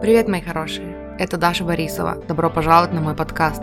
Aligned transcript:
Привет, 0.00 0.28
мои 0.28 0.40
хорошие! 0.42 1.16
Это 1.18 1.38
Даша 1.38 1.64
Борисова. 1.64 2.16
Добро 2.28 2.50
пожаловать 2.50 2.92
на 2.92 3.00
мой 3.00 3.14
подкаст. 3.14 3.62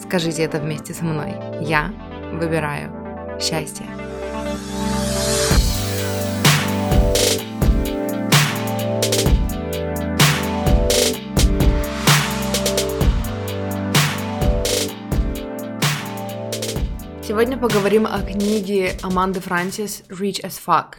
Скажите 0.00 0.42
это 0.42 0.58
вместе 0.58 0.94
со 0.94 1.04
мной. 1.04 1.34
Я 1.60 1.92
выбираю 2.32 2.90
счастье. 3.40 3.84
Сегодня 17.22 17.58
поговорим 17.58 18.06
о 18.06 18.22
книге 18.22 18.92
Аманды 19.02 19.40
Франсис 19.40 20.04
«Rich 20.08 20.44
as 20.44 20.60
Fuck». 20.64 20.94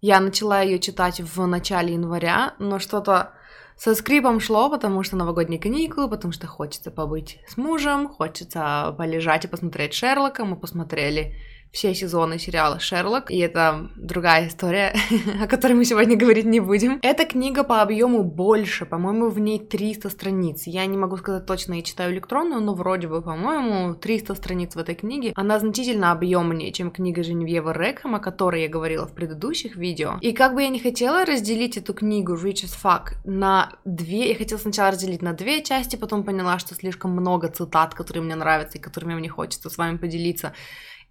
Я 0.00 0.20
начала 0.20 0.60
ее 0.60 0.78
читать 0.78 1.20
в 1.20 1.46
начале 1.46 1.94
января, 1.94 2.54
но 2.60 2.78
что-то 2.78 3.32
со 3.78 3.94
скрипом 3.94 4.40
шло, 4.40 4.68
потому 4.68 5.04
что 5.04 5.16
новогодние 5.16 5.60
каникулы, 5.60 6.08
потому 6.08 6.32
что 6.32 6.48
хочется 6.48 6.90
побыть 6.90 7.38
с 7.46 7.56
мужем, 7.56 8.08
хочется 8.08 8.94
полежать 8.98 9.44
и 9.44 9.48
посмотреть 9.48 9.94
Шерлока. 9.94 10.44
Мы 10.44 10.56
посмотрели 10.56 11.36
все 11.72 11.94
сезоны 11.94 12.38
сериала 12.38 12.80
«Шерлок», 12.80 13.30
и 13.30 13.38
это 13.38 13.90
другая 13.96 14.48
история, 14.48 14.94
о 15.42 15.46
которой 15.46 15.74
мы 15.74 15.84
сегодня 15.84 16.16
говорить 16.16 16.46
не 16.46 16.60
будем. 16.60 16.98
Эта 17.02 17.24
книга 17.24 17.64
по 17.64 17.82
объему 17.82 18.24
больше, 18.24 18.86
по-моему, 18.86 19.28
в 19.28 19.38
ней 19.38 19.58
300 19.58 20.10
страниц. 20.10 20.66
Я 20.66 20.86
не 20.86 20.96
могу 20.96 21.16
сказать 21.16 21.46
точно, 21.46 21.74
я 21.74 21.82
читаю 21.82 22.12
электронную, 22.12 22.60
но 22.60 22.74
вроде 22.74 23.08
бы, 23.08 23.22
по-моему, 23.22 23.94
300 23.94 24.34
страниц 24.34 24.74
в 24.74 24.78
этой 24.78 24.94
книге. 24.94 25.32
Она 25.36 25.58
значительно 25.58 26.12
объемнее, 26.12 26.72
чем 26.72 26.90
книга 26.90 27.22
Женевьева 27.22 27.72
Рекхэма, 27.72 28.18
о 28.18 28.20
которой 28.20 28.62
я 28.62 28.68
говорила 28.68 29.06
в 29.06 29.14
предыдущих 29.14 29.76
видео. 29.76 30.18
И 30.20 30.32
как 30.32 30.54
бы 30.54 30.62
я 30.62 30.68
не 30.68 30.80
хотела 30.80 31.24
разделить 31.24 31.76
эту 31.76 31.94
книгу 31.94 32.34
Rich 32.34 32.64
as 32.64 32.76
Fuck 32.82 33.16
на 33.24 33.72
две, 33.84 34.28
я 34.30 34.34
хотела 34.34 34.58
сначала 34.58 34.92
разделить 34.92 35.22
на 35.22 35.32
две 35.32 35.62
части, 35.62 35.96
потом 35.96 36.24
поняла, 36.24 36.58
что 36.58 36.74
слишком 36.74 37.12
много 37.12 37.48
цитат, 37.48 37.94
которые 37.94 38.22
мне 38.22 38.34
нравятся 38.34 38.78
и 38.78 38.80
которыми 38.80 39.14
мне 39.14 39.28
хочется 39.28 39.70
с 39.70 39.78
вами 39.78 39.96
поделиться 39.96 40.54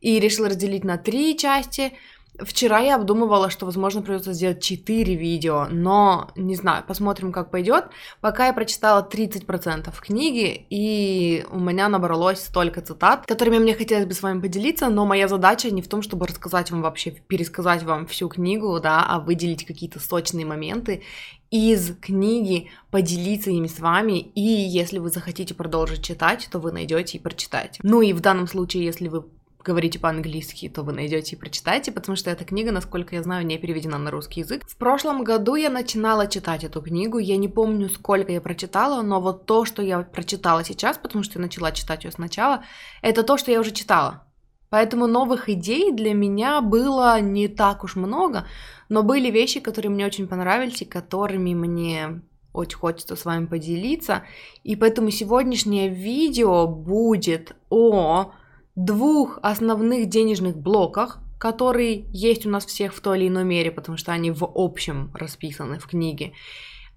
и 0.01 0.19
решила 0.19 0.49
разделить 0.49 0.83
на 0.83 0.97
три 0.97 1.37
части. 1.37 1.93
Вчера 2.39 2.79
я 2.79 2.95
обдумывала, 2.97 3.49
что, 3.49 3.65
возможно, 3.65 4.03
придется 4.03 4.31
сделать 4.31 4.61
4 4.61 5.15
видео, 5.15 5.67
но 5.71 6.29
не 6.35 6.55
знаю, 6.55 6.83
посмотрим, 6.87 7.31
как 7.31 7.49
пойдет. 7.49 7.85
Пока 8.21 8.45
я 8.45 8.53
прочитала 8.53 9.07
30% 9.11 9.91
книги, 9.99 10.67
и 10.69 11.45
у 11.49 11.59
меня 11.59 11.89
набралось 11.89 12.41
столько 12.41 12.81
цитат, 12.81 13.25
которыми 13.25 13.57
мне 13.57 13.73
хотелось 13.73 14.05
бы 14.05 14.13
с 14.13 14.21
вами 14.21 14.39
поделиться, 14.39 14.89
но 14.89 15.05
моя 15.05 15.27
задача 15.27 15.71
не 15.71 15.81
в 15.81 15.87
том, 15.87 16.03
чтобы 16.03 16.27
рассказать 16.27 16.69
вам 16.69 16.83
вообще, 16.83 17.09
пересказать 17.09 17.81
вам 17.81 18.05
всю 18.05 18.29
книгу, 18.29 18.79
да, 18.79 19.03
а 19.07 19.19
выделить 19.19 19.65
какие-то 19.65 19.99
сочные 19.99 20.45
моменты 20.45 21.01
из 21.49 21.95
книги, 21.95 22.69
поделиться 22.91 23.49
ими 23.49 23.67
с 23.67 23.79
вами, 23.79 24.19
и 24.19 24.41
если 24.41 24.99
вы 24.99 25.09
захотите 25.09 25.55
продолжить 25.55 26.03
читать, 26.03 26.47
то 26.51 26.59
вы 26.59 26.71
найдете 26.71 27.17
и 27.17 27.21
прочитаете. 27.21 27.79
Ну 27.83 28.01
и 28.01 28.13
в 28.13 28.19
данном 28.19 28.47
случае, 28.47 28.83
если 28.85 29.07
вы 29.07 29.23
говорите 29.67 29.99
по-английски, 29.99 30.69
то 30.69 30.81
вы 30.83 30.93
найдете 30.93 31.35
и 31.35 31.39
прочитаете, 31.39 31.91
потому 31.91 32.15
что 32.15 32.29
эта 32.29 32.45
книга, 32.45 32.71
насколько 32.71 33.15
я 33.15 33.21
знаю, 33.21 33.45
не 33.45 33.57
переведена 33.57 33.97
на 33.97 34.11
русский 34.11 34.39
язык. 34.39 34.63
В 34.65 34.77
прошлом 34.77 35.25
году 35.25 35.55
я 35.55 35.69
начинала 35.69 36.27
читать 36.27 36.63
эту 36.63 36.81
книгу, 36.81 37.17
я 37.17 37.35
не 37.35 37.49
помню, 37.49 37.89
сколько 37.89 38.31
я 38.31 38.39
прочитала, 38.39 39.01
но 39.01 39.19
вот 39.19 39.45
то, 39.45 39.65
что 39.65 39.81
я 39.81 39.99
прочитала 39.99 40.63
сейчас, 40.63 40.97
потому 40.97 41.23
что 41.23 41.39
я 41.39 41.41
начала 41.41 41.73
читать 41.73 42.05
ее 42.05 42.11
сначала, 42.11 42.63
это 43.01 43.23
то, 43.23 43.37
что 43.37 43.51
я 43.51 43.59
уже 43.59 43.71
читала. 43.71 44.23
Поэтому 44.69 45.05
новых 45.07 45.49
идей 45.49 45.91
для 45.91 46.13
меня 46.13 46.61
было 46.61 47.19
не 47.19 47.49
так 47.49 47.83
уж 47.83 47.95
много, 47.97 48.47
но 48.87 49.03
были 49.03 49.29
вещи, 49.29 49.59
которые 49.59 49.91
мне 49.91 50.05
очень 50.05 50.27
понравились 50.27 50.81
и 50.81 50.85
которыми 50.85 51.53
мне 51.53 52.21
очень 52.53 52.77
хочется 52.77 53.15
с 53.15 53.25
вами 53.25 53.45
поделиться. 53.45 54.23
И 54.63 54.75
поэтому 54.75 55.11
сегодняшнее 55.11 55.89
видео 55.89 56.67
будет 56.67 57.55
о 57.69 58.31
двух 58.77 59.39
основных 59.41 60.07
денежных 60.07 60.55
блоках, 60.55 61.19
которые 61.39 62.05
есть 62.13 62.45
у 62.45 62.49
нас 62.49 62.65
всех 62.65 62.93
в 62.93 63.01
той 63.01 63.17
или 63.17 63.27
иной 63.27 63.43
мере, 63.43 63.71
потому 63.71 63.97
что 63.97 64.11
они 64.11 64.31
в 64.31 64.49
общем 64.55 65.11
расписаны 65.13 65.79
в 65.79 65.87
книге, 65.87 66.33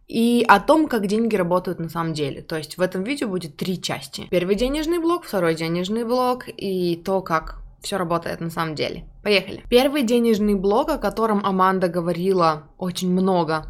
и 0.07 0.45
о 0.47 0.61
том, 0.61 0.89
как 0.89 1.07
деньги 1.07 1.37
работают 1.37 1.79
на 1.79 1.89
самом 1.89 2.13
деле. 2.15 2.43
То 2.43 2.57
есть 2.57 2.77
в 2.77 2.81
этом 2.83 3.03
видео 3.03 3.29
будет 3.29 3.57
три 3.57 3.81
части. 3.81 4.27
Первый 4.31 4.57
денежный 4.57 4.99
блок, 4.99 5.25
второй 5.25 5.55
денежный 5.55 6.05
блок 6.05 6.45
и 6.49 6.97
то, 6.97 7.23
как 7.23 7.61
все 7.81 7.97
работает 7.97 8.41
на 8.41 8.51
самом 8.51 8.75
деле. 8.75 9.05
Поехали. 9.23 9.63
Первый 9.71 10.03
денежный 10.03 10.57
блок, 10.57 10.91
о 10.91 10.99
котором 10.99 11.45
Аманда 11.45 11.89
говорила 11.89 12.65
очень 12.77 13.11
много 13.11 13.67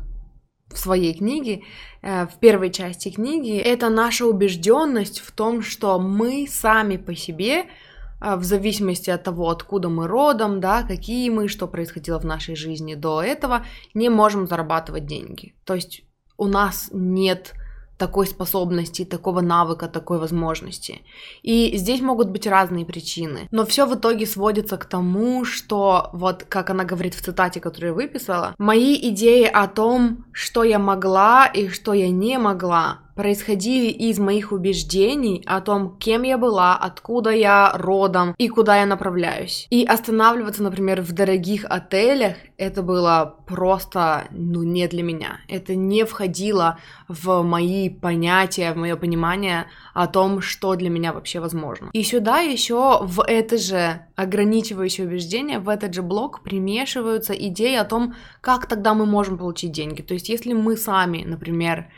в 0.72 0.78
своей 0.78 1.14
книге, 1.14 1.62
э, 2.02 2.26
в 2.26 2.38
первой 2.40 2.70
части 2.70 3.10
книги, 3.10 3.56
это 3.56 3.88
наша 3.88 4.24
убежденность 4.26 5.20
в 5.20 5.30
том, 5.32 5.62
что 5.62 5.98
мы 5.98 6.46
сами 6.48 6.96
по 6.96 7.14
себе 7.14 7.66
в 8.20 8.44
зависимости 8.44 9.10
от 9.10 9.22
того, 9.22 9.48
откуда 9.48 9.88
мы 9.88 10.06
родом, 10.06 10.60
да, 10.60 10.82
какие 10.82 11.30
мы, 11.30 11.48
что 11.48 11.66
происходило 11.66 12.18
в 12.18 12.24
нашей 12.24 12.56
жизни 12.56 12.94
до 12.94 13.22
этого, 13.22 13.64
не 13.94 14.08
можем 14.08 14.46
зарабатывать 14.46 15.06
деньги. 15.06 15.54
То 15.64 15.74
есть 15.74 16.02
у 16.36 16.46
нас 16.46 16.90
нет 16.92 17.54
такой 18.00 18.26
способности, 18.26 19.04
такого 19.04 19.42
навыка, 19.42 19.86
такой 19.86 20.18
возможности. 20.18 21.02
И 21.42 21.76
здесь 21.76 22.00
могут 22.00 22.30
быть 22.30 22.46
разные 22.46 22.86
причины. 22.86 23.46
Но 23.50 23.66
все 23.66 23.84
в 23.86 23.94
итоге 23.94 24.26
сводится 24.26 24.78
к 24.78 24.86
тому, 24.86 25.44
что 25.44 26.08
вот 26.14 26.44
как 26.48 26.70
она 26.70 26.84
говорит 26.84 27.14
в 27.14 27.20
цитате, 27.20 27.60
которую 27.60 27.90
я 27.90 27.94
выписала, 27.94 28.54
мои 28.58 28.96
идеи 29.10 29.44
о 29.44 29.68
том, 29.68 30.24
что 30.32 30.64
я 30.64 30.78
могла 30.78 31.46
и 31.46 31.68
что 31.68 31.92
я 31.92 32.08
не 32.08 32.38
могла, 32.38 33.00
происходили 33.20 33.90
из 33.90 34.18
моих 34.18 34.50
убеждений 34.50 35.42
о 35.44 35.60
том, 35.60 35.98
кем 35.98 36.22
я 36.22 36.38
была, 36.38 36.74
откуда 36.74 37.28
я 37.28 37.70
родом 37.74 38.34
и 38.38 38.48
куда 38.48 38.78
я 38.78 38.86
направляюсь. 38.86 39.66
И 39.68 39.84
останавливаться, 39.84 40.62
например, 40.62 41.02
в 41.02 41.12
дорогих 41.12 41.66
отелях, 41.68 42.36
это 42.56 42.82
было 42.82 43.36
просто, 43.46 44.24
ну, 44.30 44.62
не 44.62 44.88
для 44.88 45.02
меня. 45.02 45.40
Это 45.48 45.74
не 45.74 46.06
входило 46.06 46.78
в 47.08 47.42
мои 47.42 47.90
понятия, 47.90 48.72
в 48.72 48.78
мое 48.78 48.96
понимание 48.96 49.66
о 49.92 50.06
том, 50.06 50.40
что 50.40 50.74
для 50.74 50.88
меня 50.88 51.12
вообще 51.12 51.40
возможно. 51.40 51.90
И 51.92 52.02
сюда 52.02 52.38
еще 52.38 53.00
в 53.02 53.22
это 53.22 53.58
же 53.58 54.00
ограничивающее 54.16 55.06
убеждение, 55.06 55.58
в 55.58 55.68
этот 55.68 55.92
же 55.92 56.00
блок 56.00 56.42
примешиваются 56.42 57.34
идеи 57.34 57.76
о 57.76 57.84
том, 57.84 58.14
как 58.40 58.64
тогда 58.64 58.94
мы 58.94 59.04
можем 59.04 59.36
получить 59.36 59.72
деньги. 59.72 60.00
То 60.00 60.14
есть, 60.14 60.30
если 60.30 60.54
мы 60.54 60.78
сами, 60.78 61.22
например, 61.22 61.90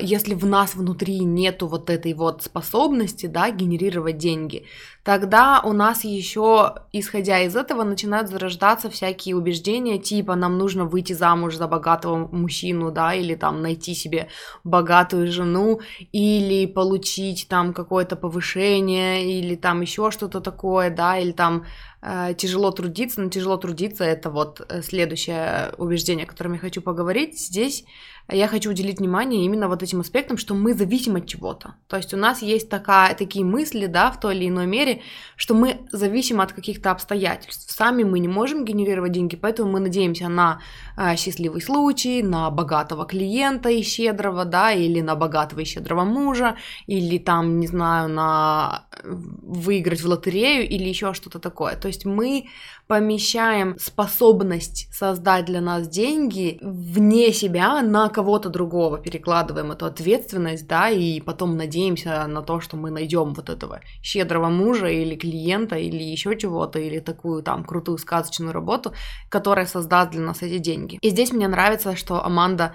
если 0.00 0.34
в 0.34 0.46
нас 0.46 0.76
внутри 0.76 1.20
нету 1.20 1.66
вот 1.66 1.90
этой 1.90 2.14
вот 2.14 2.42
способности, 2.42 3.26
да, 3.26 3.50
генерировать 3.50 4.16
деньги, 4.16 4.64
тогда 5.02 5.60
у 5.64 5.72
нас 5.72 6.04
еще, 6.04 6.74
исходя 6.92 7.40
из 7.40 7.56
этого, 7.56 7.82
начинают 7.82 8.28
зарождаться 8.28 8.90
всякие 8.90 9.34
убеждения, 9.34 9.98
типа 9.98 10.36
нам 10.36 10.56
нужно 10.56 10.84
выйти 10.84 11.14
замуж 11.14 11.56
за 11.56 11.66
богатого 11.66 12.28
мужчину, 12.30 12.92
да, 12.92 13.14
или 13.14 13.34
там 13.34 13.60
найти 13.60 13.94
себе 13.94 14.28
богатую 14.62 15.32
жену, 15.32 15.80
или 16.12 16.66
получить 16.66 17.48
там 17.48 17.72
какое-то 17.72 18.14
повышение, 18.14 19.38
или 19.38 19.56
там 19.56 19.80
еще 19.80 20.10
что-то 20.10 20.40
такое, 20.40 20.90
да, 20.90 21.18
или 21.18 21.32
там 21.32 21.64
э, 22.02 22.34
тяжело 22.36 22.70
трудиться, 22.70 23.20
но 23.20 23.30
тяжело 23.30 23.56
трудиться 23.56 24.04
это 24.04 24.30
вот 24.30 24.60
э, 24.68 24.82
следующее 24.82 25.72
убеждение, 25.78 26.24
о 26.24 26.28
котором 26.28 26.52
я 26.52 26.58
хочу 26.58 26.80
поговорить. 26.82 27.38
Здесь 27.38 27.84
я 28.28 28.48
хочу 28.48 28.70
уделить 28.70 28.98
внимание 28.98 29.44
именно 29.44 29.68
вот 29.68 29.82
этим 29.82 30.00
аспектам, 30.00 30.36
что 30.36 30.54
мы 30.54 30.74
зависим 30.74 31.14
от 31.16 31.26
чего-то. 31.26 31.74
То 31.86 31.96
есть 31.96 32.12
у 32.12 32.16
нас 32.16 32.42
есть 32.42 32.68
такая, 32.68 33.14
такие 33.14 33.44
мысли, 33.44 33.86
да, 33.86 34.10
в 34.10 34.18
той 34.18 34.36
или 34.36 34.48
иной 34.48 34.66
мере, 34.66 35.02
что 35.36 35.54
мы 35.54 35.86
зависим 35.92 36.40
от 36.40 36.52
каких-то 36.52 36.90
обстоятельств. 36.90 37.70
Сами 37.70 38.02
мы 38.02 38.18
не 38.18 38.28
можем 38.28 38.64
генерировать 38.64 39.12
деньги, 39.12 39.36
поэтому 39.36 39.70
мы 39.70 39.80
надеемся 39.80 40.28
на 40.28 40.60
э, 40.96 41.16
счастливый 41.16 41.62
случай, 41.62 42.22
на 42.22 42.50
богатого 42.50 43.06
клиента 43.06 43.68
и 43.68 43.82
щедрого, 43.82 44.44
да, 44.44 44.72
или 44.72 45.00
на 45.00 45.14
богатого 45.14 45.60
и 45.60 45.64
щедрого 45.64 46.04
мужа, 46.04 46.56
или 46.86 47.18
там, 47.18 47.60
не 47.60 47.68
знаю, 47.68 48.08
на 48.08 48.86
выиграть 49.04 50.00
в 50.00 50.06
лотерею 50.06 50.68
или 50.68 50.88
еще 50.88 51.14
что-то 51.14 51.38
такое. 51.38 51.76
То 51.76 51.88
есть 51.88 52.04
мы 52.04 52.46
помещаем 52.86 53.76
способность 53.78 54.88
создать 54.92 55.46
для 55.46 55.60
нас 55.60 55.88
деньги 55.88 56.58
вне 56.62 57.32
себя 57.32 57.82
на 57.82 58.08
кого-то 58.08 58.48
другого, 58.48 58.98
перекладываем 58.98 59.72
эту 59.72 59.86
ответственность, 59.86 60.68
да, 60.68 60.88
и 60.88 61.20
потом 61.20 61.56
надеемся 61.56 62.26
на 62.26 62.42
то, 62.42 62.60
что 62.60 62.76
мы 62.76 62.90
найдем 62.90 63.34
вот 63.34 63.50
этого 63.50 63.80
щедрого 64.02 64.48
мужа 64.48 64.86
или 64.86 65.16
клиента 65.16 65.76
или 65.76 66.02
еще 66.02 66.36
чего-то, 66.38 66.78
или 66.78 67.00
такую 67.00 67.42
там 67.42 67.64
крутую 67.64 67.98
сказочную 67.98 68.52
работу, 68.52 68.92
которая 69.28 69.66
создаст 69.66 70.12
для 70.12 70.20
нас 70.20 70.42
эти 70.42 70.58
деньги. 70.58 70.98
И 71.02 71.10
здесь 71.10 71.32
мне 71.32 71.48
нравится, 71.48 71.96
что 71.96 72.24
Аманда 72.24 72.72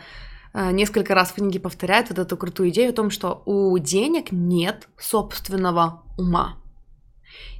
э, 0.53 0.71
несколько 0.71 1.15
раз 1.15 1.29
в 1.29 1.35
книге 1.35 1.61
повторяет 1.61 2.09
вот 2.09 2.19
эту 2.19 2.35
крутую 2.35 2.69
идею 2.69 2.89
о 2.89 2.93
том, 2.93 3.11
что 3.11 3.43
у 3.45 3.77
денег 3.77 4.33
нет 4.33 4.89
собственного 4.97 6.03
ума. 6.17 6.57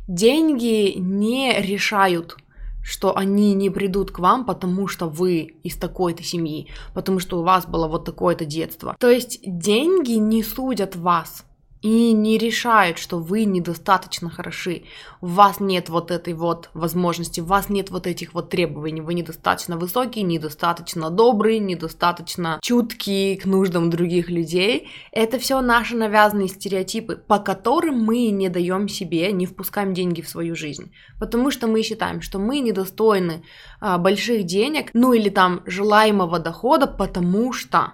Деньги 0.07 0.97
не 0.97 1.54
решают 1.62 2.36
что 2.83 3.16
они 3.18 3.54
не 3.54 3.69
придут 3.69 4.12
к 4.12 4.19
вам, 4.19 4.45
потому 4.45 4.88
что 4.88 5.07
вы 5.07 5.56
из 5.63 5.78
такой-то 5.78 6.24
семьи, 6.24 6.68
потому 6.94 7.19
что 7.19 7.39
у 7.39 7.44
вас 7.44 7.66
было 7.66 7.88
вот 7.88 8.06
такое-то 8.06 8.45
детство. 8.45 8.95
То 9.00 9.10
есть 9.10 9.39
деньги 9.44 10.13
не 10.13 10.44
судят 10.44 10.95
вас 10.95 11.45
и 11.81 12.13
не 12.13 12.38
решают, 12.38 13.00
что 13.00 13.18
вы 13.18 13.45
недостаточно 13.45 14.30
хороши. 14.30 14.83
У 15.19 15.28
вас 15.28 15.60
нет 15.60 15.89
вот 15.89 16.12
этой 16.12 16.33
вот 16.33 16.69
возможности, 16.74 17.42
у 17.42 17.45
вас 17.45 17.69
нет 17.69 17.89
вот 17.89 18.06
этих 18.06 18.33
вот 18.33 18.50
требований. 18.50 19.01
Вы 19.01 19.16
недостаточно 19.16 19.78
высокие, 19.78 20.24
недостаточно 20.24 21.10
добрые, 21.10 21.60
недостаточно 21.60 22.60
чуткие 22.62 23.38
к 23.38 23.45
нуждам 23.45 23.89
других 23.89 24.30
людей. 24.30 24.89
Это 25.12 25.39
все 25.39 25.60
наши 25.62 25.95
навязанные 25.95 26.50
стереотипы, 26.50 27.16
по 27.16 27.39
которым 27.39 28.04
мы 28.04 28.28
не 28.30 28.50
даем 28.50 28.88
себе, 28.88 29.31
не 29.31 29.48
впускаем 29.48 29.94
деньги 29.94 30.22
в 30.22 30.30
свою 30.30 30.56
жизнь. 30.56 30.94
Потому 31.19 31.50
что 31.50 31.68
мы 31.68 31.81
считаем, 31.81 32.22
что 32.22 32.38
мы 32.38 32.60
недостойны 32.60 33.44
а, 33.80 33.98
больших 33.98 34.44
денег, 34.44 34.92
ну 34.94 35.13
или 35.13 35.30
там 35.30 35.62
желаемого 35.66 36.38
дохода, 36.38 36.86
потому 36.86 37.54
что 37.54 37.94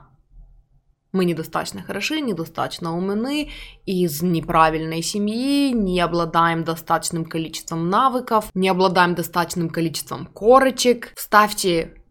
мы 1.17 1.25
недостаточно 1.25 1.81
хороши, 1.81 2.21
недостаточно 2.21 2.95
умны, 2.95 3.49
из 3.87 4.21
неправильной 4.21 5.01
семьи, 5.01 5.71
не 5.71 5.99
обладаем 5.99 6.63
достаточным 6.63 7.25
количеством 7.25 7.89
навыков, 7.89 8.51
не 8.53 8.69
обладаем 8.69 9.15
достаточным 9.15 9.69
количеством 9.69 10.27
корочек. 10.27 11.11
Вставьте 11.15 12.03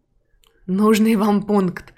нужный 0.67 1.15
вам 1.15 1.43
пункт. 1.43 1.93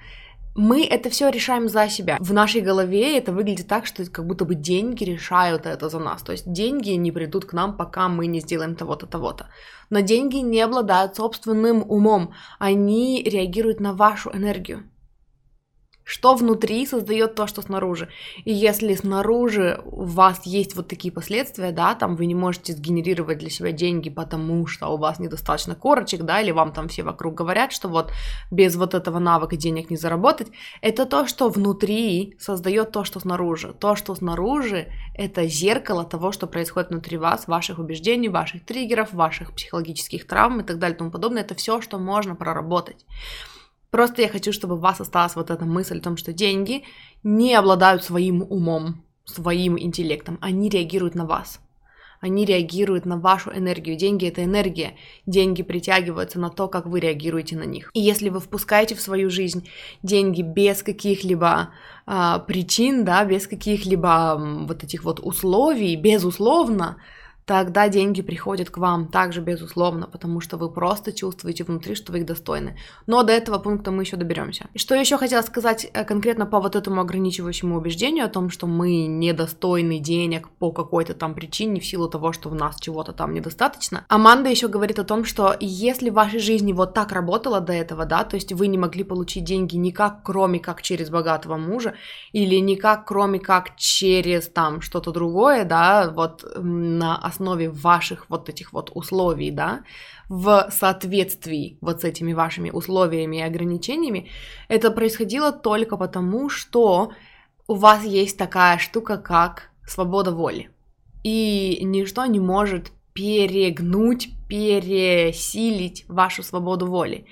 Мы 0.56 0.85
это 0.85 1.09
все 1.09 1.29
решаем 1.29 1.67
за 1.67 1.89
себя. 1.89 2.17
В 2.19 2.31
нашей 2.31 2.61
голове 2.61 3.17
это 3.17 3.31
выглядит 3.31 3.67
так, 3.67 3.88
что 3.88 4.06
как 4.06 4.27
будто 4.27 4.45
бы 4.45 4.53
деньги 4.53 5.03
решают 5.03 5.65
это 5.65 5.89
за 5.89 6.00
нас. 6.00 6.21
То 6.21 6.31
есть 6.31 6.51
деньги 6.51 6.91
не 6.91 7.11
придут 7.11 7.45
к 7.45 7.53
нам, 7.53 7.75
пока 7.75 8.07
мы 8.07 8.27
не 8.27 8.39
сделаем 8.39 8.75
того-то, 8.75 9.07
того-то. 9.07 9.47
Но 9.89 10.01
деньги 10.01 10.38
не 10.38 10.61
обладают 10.61 11.15
собственным 11.15 11.83
умом. 11.89 12.33
Они 12.59 13.23
реагируют 13.23 13.79
на 13.79 13.94
вашу 13.94 14.29
энергию 14.31 14.83
что 16.09 16.33
внутри 16.33 16.88
создает 16.88 17.35
то, 17.35 17.45
что 17.45 17.61
снаружи. 17.61 18.09
И 18.44 18.51
если 18.51 18.95
снаружи 18.95 19.79
у 19.85 20.06
вас 20.06 20.41
есть 20.44 20.75
вот 20.75 20.88
такие 20.88 21.13
последствия, 21.13 21.71
да, 21.71 21.94
там 21.94 22.15
вы 22.15 22.25
не 22.25 22.33
можете 22.33 22.73
сгенерировать 22.73 23.38
для 23.38 23.51
себя 23.51 23.71
деньги, 23.71 24.09
потому 24.09 24.65
что 24.65 24.88
у 24.88 24.97
вас 24.97 25.19
недостаточно 25.19 25.75
корочек, 25.75 26.23
да, 26.23 26.41
или 26.41 26.50
вам 26.50 26.73
там 26.73 26.88
все 26.88 27.03
вокруг 27.03 27.35
говорят, 27.35 27.71
что 27.71 27.89
вот 27.89 28.11
без 28.50 28.75
вот 28.75 28.95
этого 28.95 29.19
навыка 29.19 29.56
денег 29.56 29.91
не 29.91 29.97
заработать, 29.97 30.47
это 30.81 31.06
то, 31.06 31.27
что 31.27 31.47
внутри 31.50 32.35
создает 32.39 32.91
то, 32.91 33.03
что 33.03 33.19
снаружи. 33.19 33.75
То, 33.79 33.95
что 33.95 34.15
снаружи, 34.15 34.88
это 35.13 35.47
зеркало 35.47 36.06
того, 36.06 36.31
что 36.31 36.47
происходит 36.47 36.89
внутри 36.89 37.17
вас, 37.17 37.47
ваших 37.47 37.77
убеждений, 37.77 38.29
ваших 38.29 38.65
триггеров, 38.65 39.13
ваших 39.13 39.53
психологических 39.53 40.25
травм 40.25 40.61
и 40.61 40.63
так 40.63 40.79
далее 40.79 40.95
и 40.95 40.97
тому 40.97 41.11
подобное. 41.11 41.44
Это 41.44 41.53
все, 41.53 41.81
что 41.81 42.00
можно 42.00 42.35
проработать. 42.35 43.06
Просто 43.91 44.21
я 44.21 44.30
хочу, 44.30 44.53
чтобы 44.53 44.75
у 44.75 44.80
вас 44.80 45.01
осталась 45.01 45.36
вот 45.36 45.50
эта 45.50 45.65
мысль 45.65 45.97
о 45.97 46.01
том, 46.01 46.18
что 46.18 46.33
деньги 46.33 46.83
не 47.24 47.56
обладают 47.56 48.03
своим 48.03 48.44
умом, 48.44 49.03
своим 49.25 49.80
интеллектом. 49.80 50.38
Они 50.41 50.69
реагируют 50.69 51.15
на 51.15 51.25
вас. 51.25 51.59
Они 52.21 52.44
реагируют 52.44 53.06
на 53.06 53.18
вашу 53.18 53.50
энергию. 53.51 53.95
Деньги 53.95 54.27
это 54.27 54.44
энергия. 54.44 54.95
Деньги 55.25 55.63
притягиваются 55.63 56.38
на 56.38 56.50
то, 56.50 56.68
как 56.68 56.86
вы 56.86 57.00
реагируете 57.00 57.56
на 57.56 57.63
них. 57.63 57.91
И 57.94 58.01
если 58.01 58.30
вы 58.30 58.41
впускаете 58.41 58.95
в 58.95 59.01
свою 59.01 59.30
жизнь 59.30 59.69
деньги 60.03 60.42
без 60.42 60.83
каких-либо 60.83 61.69
а, 62.06 62.39
причин, 62.39 63.06
да, 63.06 63.24
без 63.24 63.47
каких-либо 63.47 64.38
вот 64.68 64.83
этих 64.83 65.06
вот 65.06 65.21
условий, 65.21 65.95
безусловно, 65.95 66.97
тогда 67.50 67.90
деньги 67.90 68.22
приходят 68.22 68.69
к 68.69 68.78
вам 68.78 69.07
также 69.07 69.42
безусловно, 69.42 70.06
потому 70.06 70.40
что 70.40 70.56
вы 70.57 70.69
просто 70.69 71.12
чувствуете 71.12 71.63
внутри, 71.63 71.96
что 71.96 72.12
вы 72.12 72.19
их 72.19 72.28
достойны. 72.28 72.78
Но 73.07 73.24
до 73.24 73.34
этого 73.34 73.57
пункта 73.57 73.90
мы 73.90 74.04
еще 74.04 74.18
доберемся. 74.18 74.68
И 74.75 74.78
что 74.78 74.94
еще 74.94 75.18
хотела 75.18 75.42
сказать 75.42 75.90
э, 75.92 76.06
конкретно 76.06 76.46
по 76.46 76.60
вот 76.60 76.75
этому 76.75 77.01
ограничивающему 77.01 77.75
убеждению 77.75 78.25
о 78.25 78.30
том, 78.30 78.51
что 78.51 78.68
мы 78.68 79.07
недостойны 79.07 79.98
денег 79.98 80.48
по 80.60 80.72
какой-то 80.72 81.16
там 81.16 81.34
причине 81.34 81.80
в 81.80 81.86
силу 81.88 82.07
того, 82.07 82.34
что 82.34 82.50
в 82.50 82.54
нас 82.54 82.80
чего-то 82.80 83.13
там 83.13 83.34
недостаточно. 83.34 84.06
Аманда 84.10 84.52
еще 84.52 84.68
говорит 84.68 85.00
о 85.00 85.04
том, 85.04 85.25
что 85.25 85.56
если 85.60 86.12
в 86.12 86.13
вашей 86.13 86.40
жизни 86.40 86.72
вот 86.72 86.94
так 86.94 87.12
работало 87.12 87.62
до 87.62 87.74
этого, 87.74 88.06
да, 88.06 88.25
то 88.25 88.36
есть 88.36 88.54
вы 88.54 88.68
не 88.68 88.78
могли 88.78 89.04
получить 89.04 89.44
деньги 89.44 89.75
никак, 89.75 90.22
кроме 90.24 90.60
как 90.60 90.84
через 90.84 91.10
богатого 91.10 91.57
мужа, 91.57 91.95
или 92.31 92.57
никак, 92.57 93.07
кроме 93.07 93.40
как 93.40 93.75
через 93.75 94.48
там 94.50 94.81
что-то 94.81 95.12
другое, 95.12 95.66
да, 95.66 96.12
вот 96.16 96.45
на 96.56 97.18
основе 97.18 97.38
основе 97.39 97.69
ваших 97.69 98.30
вот 98.30 98.50
этих 98.50 98.74
вот 98.74 98.91
условий, 98.94 99.51
да, 99.51 99.83
в 100.27 100.69
соответствии 100.71 101.77
вот 101.81 102.01
с 102.01 102.03
этими 102.03 102.33
вашими 102.33 102.69
условиями 102.69 103.38
и 103.38 103.41
ограничениями, 103.41 104.27
это 104.68 104.91
происходило 104.91 105.51
только 105.51 105.97
потому, 105.97 106.50
что 106.50 107.12
у 107.68 107.75
вас 107.75 108.03
есть 108.03 108.38
такая 108.38 108.77
штука, 108.77 109.18
как 109.18 109.69
свобода 109.88 110.31
воли. 110.31 110.69
И 111.24 111.80
ничто 111.81 112.25
не 112.25 112.39
может 112.39 112.91
перегнуть, 113.13 114.30
пересилить 114.47 116.06
вашу 116.07 116.44
свободу 116.44 116.88
воли. 116.88 117.25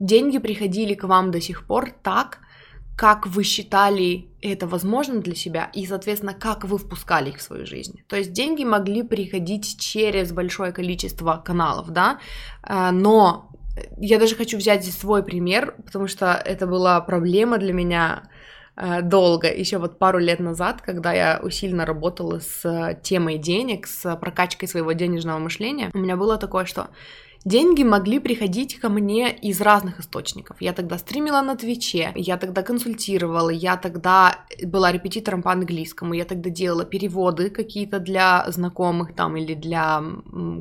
Деньги 0.00 0.38
приходили 0.38 0.94
к 0.94 1.04
вам 1.04 1.30
до 1.30 1.40
сих 1.40 1.66
пор 1.66 1.90
так, 2.02 2.40
как 2.96 3.26
вы 3.26 3.42
считали 3.42 4.28
это 4.40 4.66
возможным 4.66 5.20
для 5.20 5.34
себя 5.34 5.70
и, 5.72 5.86
соответственно, 5.86 6.34
как 6.34 6.64
вы 6.64 6.78
впускали 6.78 7.30
их 7.30 7.38
в 7.38 7.42
свою 7.42 7.66
жизнь. 7.66 8.02
То 8.08 8.16
есть 8.16 8.32
деньги 8.32 8.64
могли 8.64 9.02
приходить 9.02 9.80
через 9.80 10.32
большое 10.32 10.72
количество 10.72 11.42
каналов, 11.44 11.90
да, 11.90 12.18
а, 12.62 12.92
но 12.92 13.50
я 13.96 14.18
даже 14.18 14.36
хочу 14.36 14.56
взять 14.56 14.82
здесь 14.82 14.98
свой 14.98 15.24
пример, 15.24 15.74
потому 15.84 16.06
что 16.06 16.32
это 16.32 16.66
была 16.66 17.00
проблема 17.00 17.58
для 17.58 17.72
меня 17.72 18.28
а, 18.76 19.02
долго, 19.02 19.52
еще 19.52 19.78
вот 19.78 19.98
пару 19.98 20.18
лет 20.18 20.38
назад, 20.38 20.80
когда 20.80 21.12
я 21.12 21.40
усиленно 21.42 21.84
работала 21.86 22.40
с 22.40 22.98
темой 23.02 23.38
денег, 23.38 23.86
с 23.86 24.14
прокачкой 24.16 24.68
своего 24.68 24.92
денежного 24.92 25.38
мышления, 25.38 25.90
у 25.94 25.98
меня 25.98 26.16
было 26.16 26.38
такое, 26.38 26.64
что 26.64 26.90
Деньги 27.44 27.82
могли 27.82 28.20
приходить 28.20 28.78
ко 28.78 28.88
мне 28.88 29.30
из 29.30 29.60
разных 29.60 30.00
источников. 30.00 30.56
Я 30.60 30.72
тогда 30.72 30.96
стримила 30.96 31.42
на 31.42 31.56
Твиче, 31.56 32.12
я 32.14 32.38
тогда 32.38 32.62
консультировала, 32.62 33.50
я 33.50 33.76
тогда 33.76 34.46
была 34.62 34.90
репетитором 34.92 35.42
по 35.42 35.52
английскому, 35.52 36.14
я 36.14 36.24
тогда 36.24 36.48
делала 36.48 36.86
переводы 36.86 37.50
какие-то 37.50 37.98
для 37.98 38.50
знакомых 38.50 39.14
там 39.14 39.36
или 39.36 39.52
для 39.52 40.02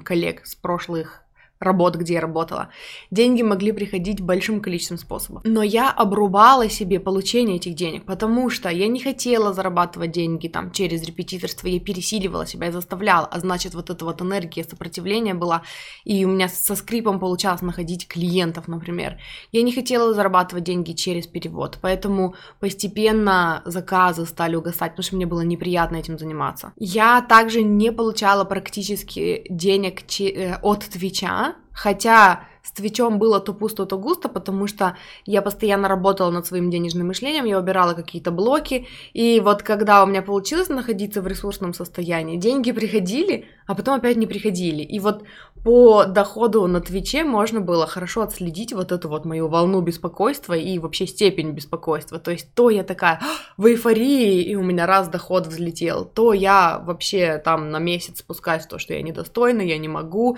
коллег 0.04 0.46
с 0.46 0.56
прошлых 0.56 1.23
работ, 1.64 1.96
где 1.96 2.14
я 2.16 2.22
работала. 2.22 2.70
Деньги 3.12 3.42
могли 3.42 3.72
приходить 3.72 4.22
большим 4.22 4.62
количеством 4.62 4.98
способов. 4.98 5.44
Но 5.46 5.64
я 5.64 5.92
обрубала 5.92 6.70
себе 6.70 7.00
получение 7.00 7.58
этих 7.58 7.76
денег, 7.76 8.06
потому 8.06 8.50
что 8.50 8.70
я 8.70 8.88
не 8.88 9.00
хотела 9.00 9.54
зарабатывать 9.54 10.12
деньги 10.12 10.48
там 10.48 10.72
через 10.72 11.04
репетиторство, 11.04 11.68
я 11.68 11.80
пересиливала 11.80 12.46
себя, 12.46 12.68
я 12.68 12.72
заставляла, 12.72 13.26
а 13.26 13.40
значит 13.40 13.74
вот 13.74 13.90
эта 13.90 14.06
вот 14.06 14.22
энергия 14.22 14.64
сопротивления 14.64 15.34
была, 15.34 15.64
и 16.04 16.26
у 16.26 16.30
меня 16.30 16.50
со 16.50 16.76
скрипом 16.76 17.20
получалось 17.20 17.62
находить 17.62 18.08
клиентов, 18.08 18.68
например. 18.68 19.18
Я 19.52 19.62
не 19.62 19.72
хотела 19.72 20.14
зарабатывать 20.14 20.64
деньги 20.64 20.94
через 20.94 21.28
перевод, 21.28 21.80
поэтому 21.82 22.36
постепенно 22.60 23.62
заказы 23.66 24.26
стали 24.26 24.56
угасать, 24.56 24.92
потому 24.92 25.04
что 25.04 25.16
мне 25.16 25.26
было 25.26 25.42
неприятно 25.42 25.98
этим 25.98 26.18
заниматься. 26.18 26.74
Я 26.78 27.22
также 27.22 27.64
не 27.64 27.92
получала 27.92 28.44
практически 28.44 29.46
денег 29.50 30.02
э, 30.20 30.56
от 30.62 30.82
Твича, 30.86 31.53
Хотя 31.72 32.46
с 32.64 32.72
Твичом 32.72 33.20
было 33.20 33.42
то 33.42 33.54
пусто, 33.54 33.86
то 33.86 33.98
густо, 33.98 34.30
потому 34.30 34.68
что 34.68 34.96
я 35.26 35.42
постоянно 35.42 35.90
работала 35.90 36.32
над 36.32 36.46
своим 36.46 36.70
денежным 36.70 37.08
мышлением, 37.08 37.44
я 37.44 37.60
убирала 37.60 37.94
какие-то 37.94 38.32
блоки, 38.32 38.88
и 39.12 39.42
вот 39.42 39.64
когда 39.64 40.02
у 40.02 40.08
меня 40.08 40.22
получилось 40.22 40.70
находиться 40.70 41.22
в 41.22 41.28
ресурсном 41.28 41.74
состоянии, 41.74 42.38
деньги 42.38 42.72
приходили, 42.72 43.48
а 43.68 43.76
потом 43.76 43.96
опять 43.96 44.16
не 44.16 44.28
приходили. 44.28 44.82
И 44.82 45.00
вот 45.00 45.24
по 45.66 46.06
доходу 46.06 46.66
на 46.68 46.80
Твиче 46.80 47.26
можно 47.26 47.60
было 47.60 47.86
хорошо 47.86 48.22
отследить 48.22 48.72
вот 48.72 48.94
эту 48.94 49.10
вот 49.10 49.26
мою 49.26 49.50
волну 49.50 49.82
беспокойства 49.82 50.54
и 50.54 50.80
вообще 50.80 51.06
степень 51.06 51.52
беспокойства. 51.52 52.18
То 52.18 52.32
есть 52.32 52.54
то 52.54 52.70
я 52.70 52.84
такая 52.84 53.20
в 53.58 53.66
эйфории, 53.66 54.42
и 54.42 54.56
у 54.56 54.64
меня 54.64 54.86
раз 54.86 55.10
доход 55.10 55.48
взлетел, 55.48 56.06
то 56.06 56.32
я 56.32 56.82
вообще 56.86 57.42
там 57.44 57.72
на 57.72 57.80
месяц 57.80 58.20
спускаюсь 58.20 58.64
в 58.64 58.70
то, 58.70 58.78
что 58.80 58.94
я 58.94 59.02
недостойна, 59.02 59.62
я 59.62 59.78
не 59.78 59.90
могу, 59.90 60.38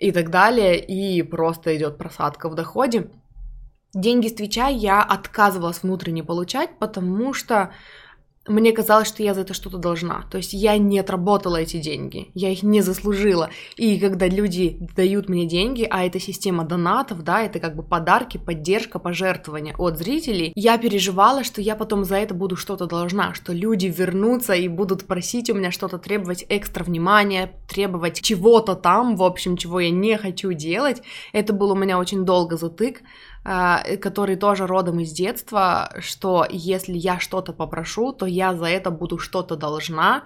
и 0.00 0.12
так 0.12 0.30
далее, 0.30 0.82
и 0.82 1.22
просто 1.22 1.76
идет 1.76 1.98
просадка 1.98 2.48
в 2.48 2.54
доходе. 2.54 3.10
Деньги 3.92 4.28
с 4.28 4.34
Твича 4.34 4.68
я 4.68 5.02
отказывалась 5.02 5.82
внутренне 5.82 6.24
получать, 6.24 6.78
потому 6.78 7.34
что 7.34 7.72
мне 8.48 8.72
казалось, 8.72 9.08
что 9.08 9.22
я 9.22 9.34
за 9.34 9.42
это 9.42 9.52
что-то 9.52 9.76
должна. 9.76 10.24
То 10.30 10.38
есть 10.38 10.54
я 10.54 10.78
не 10.78 10.98
отработала 10.98 11.56
эти 11.56 11.76
деньги, 11.76 12.30
я 12.32 12.50
их 12.50 12.62
не 12.62 12.80
заслужила. 12.80 13.50
И 13.76 14.00
когда 14.00 14.28
люди 14.28 14.78
дают 14.96 15.28
мне 15.28 15.46
деньги, 15.46 15.86
а 15.88 16.06
это 16.06 16.18
система 16.18 16.64
донатов, 16.64 17.22
да, 17.22 17.42
это 17.42 17.60
как 17.60 17.76
бы 17.76 17.82
подарки, 17.82 18.38
поддержка, 18.38 18.98
пожертвования 18.98 19.74
от 19.76 19.98
зрителей, 19.98 20.52
я 20.54 20.78
переживала, 20.78 21.44
что 21.44 21.60
я 21.60 21.76
потом 21.76 22.04
за 22.04 22.16
это 22.16 22.32
буду 22.32 22.56
что-то 22.56 22.86
должна, 22.86 23.34
что 23.34 23.52
люди 23.52 23.86
вернутся 23.86 24.54
и 24.54 24.68
будут 24.68 25.06
просить 25.06 25.50
у 25.50 25.54
меня 25.54 25.70
что-то, 25.70 25.98
требовать 25.98 26.46
экстра 26.48 26.82
внимания, 26.82 27.52
требовать 27.68 28.22
чего-то 28.22 28.74
там, 28.74 29.16
в 29.16 29.22
общем, 29.22 29.58
чего 29.58 29.80
я 29.80 29.90
не 29.90 30.16
хочу 30.16 30.54
делать. 30.54 31.02
Это 31.34 31.52
был 31.52 31.72
у 31.72 31.76
меня 31.76 31.98
очень 31.98 32.24
долго 32.24 32.56
затык. 32.56 33.02
А, 33.42 33.82
который 33.96 34.36
тоже 34.36 34.66
родом 34.66 35.00
из 35.00 35.12
детства, 35.12 35.94
что 36.00 36.46
если 36.50 36.96
я 36.96 37.18
что-то 37.18 37.52
попрошу, 37.52 38.12
то 38.12 38.26
я 38.26 38.54
за 38.54 38.66
это 38.66 38.90
буду 38.90 39.18
что-то 39.18 39.56
должна, 39.56 40.24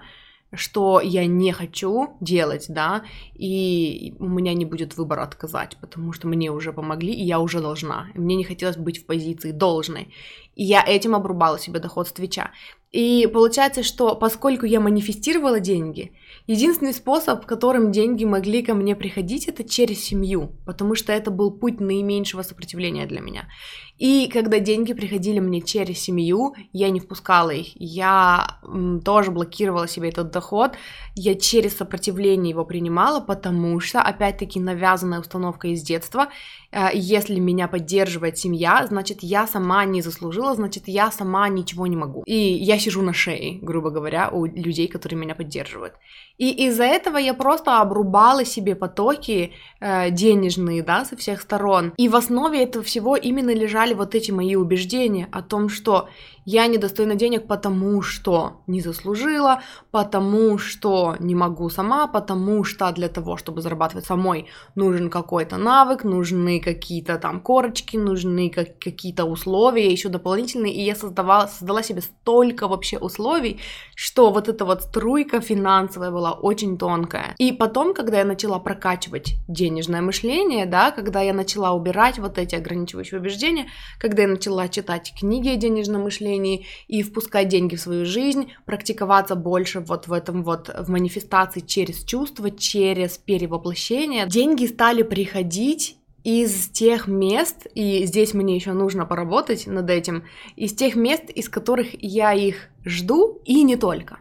что 0.53 0.99
я 1.01 1.25
не 1.25 1.53
хочу 1.53 2.17
делать, 2.19 2.65
да, 2.67 3.03
и 3.33 4.13
у 4.19 4.27
меня 4.27 4.53
не 4.53 4.65
будет 4.65 4.97
выбора 4.97 5.23
отказать, 5.23 5.77
потому 5.79 6.11
что 6.11 6.27
мне 6.27 6.51
уже 6.51 6.73
помогли, 6.73 7.13
и 7.13 7.23
я 7.23 7.39
уже 7.39 7.61
должна. 7.61 8.07
Мне 8.15 8.35
не 8.35 8.43
хотелось 8.43 8.77
быть 8.77 9.01
в 9.01 9.05
позиции 9.05 9.51
должной. 9.51 10.13
И 10.55 10.63
я 10.63 10.83
этим 10.85 11.15
обрубала 11.15 11.57
себе 11.57 11.79
доход 11.79 12.07
с 12.07 12.13
Твича. 12.13 12.51
И 12.95 13.27
получается, 13.27 13.83
что 13.83 14.15
поскольку 14.15 14.65
я 14.65 14.79
манифестировала 14.79 15.59
деньги, 15.59 16.13
единственный 16.47 16.93
способ, 16.93 17.45
которым 17.45 17.91
деньги 17.91 18.23
могли 18.23 18.63
ко 18.63 18.73
мне 18.73 18.95
приходить, 18.95 19.49
это 19.49 19.65
через 19.65 20.01
семью, 20.01 20.53
потому 20.65 20.95
что 20.95 21.11
это 21.11 21.29
был 21.29 21.51
путь 21.51 21.81
наименьшего 21.81 22.41
сопротивления 22.41 23.05
для 23.05 23.19
меня. 23.19 23.49
И 23.97 24.29
когда 24.31 24.59
деньги 24.59 24.93
приходили 24.93 25.39
мне 25.39 25.61
через 25.61 25.99
семью, 25.99 26.53
я 26.73 26.89
не 26.89 26.99
впускала 26.99 27.51
их. 27.51 27.69
Я 27.75 28.59
тоже 29.05 29.31
блокировала 29.31 29.87
себе 29.87 30.09
этот 30.09 30.31
доход. 30.31 30.73
Я 31.15 31.35
через 31.35 31.77
сопротивление 31.77 32.49
его 32.49 32.65
принимала, 32.65 33.21
потому 33.21 33.79
что, 33.79 34.01
опять-таки, 34.01 34.59
навязанная 34.59 35.21
установка 35.21 35.69
из 35.69 35.81
детства. 35.81 36.27
Э, 36.71 36.89
если 36.93 37.39
меня 37.39 37.69
поддерживает 37.69 38.37
семья, 38.37 38.85
значит, 38.85 39.19
я 39.21 39.47
сама 39.47 39.85
не 39.85 40.01
заслужила, 40.01 40.53
значит, 40.55 40.83
я 40.87 41.09
сама 41.09 41.47
ничего 41.47 41.87
не 41.87 41.95
могу. 41.95 42.23
И 42.25 42.35
я 42.35 42.77
сижу 42.85 43.01
на 43.01 43.13
шее, 43.13 43.57
грубо 43.61 43.89
говоря, 43.89 44.29
у 44.29 44.45
людей, 44.45 44.87
которые 44.87 45.19
меня 45.19 45.33
поддерживают. 45.33 45.93
И 46.37 46.67
из-за 46.67 46.83
этого 46.83 47.17
я 47.17 47.33
просто 47.33 47.79
обрубала 47.79 48.43
себе 48.45 48.75
потоки 48.75 49.53
э, 49.79 50.09
денежные, 50.11 50.83
да, 50.83 51.05
со 51.05 51.15
всех 51.15 51.41
сторон. 51.41 51.93
И 51.97 52.09
в 52.09 52.15
основе 52.15 52.63
этого 52.63 52.83
всего 52.83 53.15
именно 53.15 53.53
лежали 53.53 53.93
вот 53.93 54.15
эти 54.15 54.31
мои 54.31 54.55
убеждения 54.55 55.27
о 55.31 55.41
том, 55.41 55.69
что 55.69 56.09
я 56.45 56.67
недостойна 56.67 57.15
денег, 57.15 57.47
потому 57.47 58.03
что 58.03 58.61
не 58.67 58.79
заслужила, 58.79 59.61
потому 59.89 60.59
что 60.59 61.15
не 61.19 61.33
могу 61.33 61.69
сама, 61.69 62.05
потому 62.07 62.63
что 62.63 62.91
для 62.91 63.09
того, 63.09 63.35
чтобы 63.35 63.61
зарабатывать 63.61 64.05
самой, 64.05 64.47
нужен 64.75 65.09
какой-то 65.09 65.57
навык, 65.57 66.03
нужны 66.03 66.59
какие-то 66.59 67.17
там 67.17 67.39
корочки, 67.39 67.97
нужны 67.97 68.51
как- 68.51 68.77
какие-то 68.77 69.25
условия 69.25 69.91
еще 69.91 70.09
дополнительные, 70.09 70.73
и 70.73 70.81
я 70.81 70.95
создавала, 70.95 71.47
создала 71.47 71.81
себе 71.81 72.01
столько 72.01 72.67
вообще 72.67 72.99
условий, 72.99 73.59
что 73.95 74.31
вот 74.31 74.47
эта 74.47 74.65
вот 74.65 74.83
струйка 74.83 75.41
финансовая 75.41 76.11
была 76.11 76.24
очень 76.33 76.77
тонкая. 76.77 77.35
И 77.37 77.51
потом, 77.51 77.93
когда 77.93 78.19
я 78.19 78.25
начала 78.25 78.59
прокачивать 78.59 79.35
денежное 79.47 80.01
мышление, 80.01 80.65
да, 80.65 80.91
когда 80.91 81.21
я 81.21 81.33
начала 81.33 81.73
убирать 81.73 82.19
вот 82.19 82.37
эти 82.37 82.55
ограничивающие 82.55 83.19
убеждения, 83.19 83.67
когда 83.99 84.23
я 84.23 84.27
начала 84.27 84.67
читать 84.67 85.13
книги 85.17 85.49
о 85.49 85.55
денежном 85.55 86.03
мышлении, 86.03 86.65
и 86.87 87.03
впускать 87.03 87.47
деньги 87.47 87.75
в 87.75 87.81
свою 87.81 88.05
жизнь, 88.05 88.51
практиковаться 88.65 89.35
больше 89.35 89.79
вот 89.79 90.07
в 90.07 90.13
этом 90.13 90.43
вот, 90.43 90.69
в 90.69 90.89
манифестации 90.89 91.59
через 91.61 92.03
чувства, 92.03 92.51
через 92.51 93.17
перевоплощение. 93.17 94.27
Деньги 94.27 94.65
стали 94.65 95.03
приходить 95.03 95.97
из 96.23 96.69
тех 96.69 97.07
мест, 97.07 97.67
и 97.75 98.03
здесь 98.05 98.33
мне 98.33 98.55
еще 98.55 98.73
нужно 98.73 99.05
поработать 99.05 99.67
над 99.67 99.89
этим, 99.91 100.23
из 100.55 100.73
тех 100.73 100.95
мест, 100.95 101.29
из 101.29 101.49
которых 101.49 101.87
я 102.01 102.33
их 102.33 102.69
жду, 102.83 103.41
и 103.45 103.61
не 103.61 103.75
только. 103.75 104.17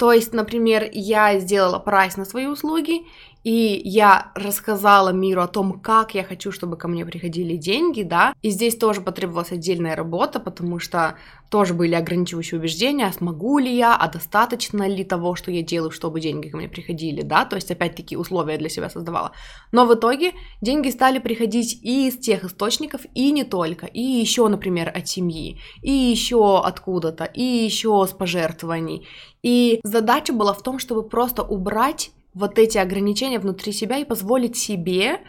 То 0.00 0.14
есть, 0.14 0.32
например, 0.32 0.88
я 0.92 1.38
сделала 1.38 1.78
прайс 1.78 2.16
на 2.16 2.24
свои 2.24 2.46
услуги, 2.46 3.02
и 3.42 3.80
я 3.84 4.32
рассказала 4.34 5.10
миру 5.10 5.42
о 5.42 5.48
том, 5.48 5.80
как 5.80 6.14
я 6.14 6.24
хочу, 6.24 6.52
чтобы 6.52 6.76
ко 6.76 6.88
мне 6.88 7.06
приходили 7.06 7.56
деньги, 7.56 8.02
да, 8.02 8.34
и 8.42 8.50
здесь 8.50 8.76
тоже 8.76 9.00
потребовалась 9.00 9.52
отдельная 9.52 9.96
работа, 9.96 10.40
потому 10.40 10.78
что 10.78 11.16
тоже 11.50 11.74
были 11.74 11.94
ограничивающие 11.94 12.60
убеждения, 12.60 13.06
а 13.06 13.12
смогу 13.12 13.58
ли 13.58 13.74
я, 13.74 13.96
а 13.96 14.08
достаточно 14.08 14.86
ли 14.86 15.04
того, 15.04 15.34
что 15.34 15.50
я 15.50 15.62
делаю, 15.62 15.90
чтобы 15.90 16.20
деньги 16.20 16.48
ко 16.48 16.56
мне 16.56 16.68
приходили, 16.68 17.22
да, 17.22 17.44
то 17.44 17.56
есть 17.56 17.70
опять-таки 17.70 18.16
условия 18.16 18.58
для 18.58 18.68
себя 18.68 18.90
создавала. 18.90 19.32
Но 19.72 19.86
в 19.86 19.94
итоге 19.94 20.32
деньги 20.60 20.90
стали 20.90 21.18
приходить 21.18 21.80
и 21.82 22.08
из 22.08 22.18
тех 22.18 22.44
источников, 22.44 23.02
и 23.14 23.32
не 23.32 23.44
только, 23.44 23.86
и 23.86 24.00
еще, 24.00 24.46
например, 24.48 24.92
от 24.94 25.08
семьи, 25.08 25.58
и 25.82 25.90
еще 25.90 26.60
откуда-то, 26.60 27.24
и 27.24 27.42
еще 27.42 28.06
с 28.08 28.12
пожертвований. 28.12 29.08
И 29.42 29.80
задача 29.82 30.32
была 30.32 30.52
в 30.52 30.62
том, 30.62 30.78
чтобы 30.78 31.08
просто 31.08 31.42
убрать 31.42 32.10
вот 32.34 32.58
эти 32.58 32.78
ограничения 32.78 33.38
внутри 33.38 33.72
себя 33.72 33.98
и 33.98 34.04
позволить 34.04 34.56
себе 34.56 35.20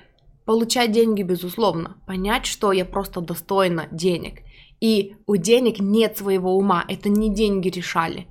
получать 0.45 0.91
деньги, 0.91 1.23
безусловно, 1.23 1.97
понять, 2.05 2.45
что 2.45 2.71
я 2.71 2.85
просто 2.85 3.21
достойна 3.21 3.87
денег. 3.91 4.41
И 4.79 5.15
у 5.27 5.35
денег 5.35 5.79
нет 5.79 6.17
своего 6.17 6.57
ума, 6.57 6.83
это 6.87 7.09
не 7.09 7.33
деньги 7.33 7.69
решали, 7.69 8.27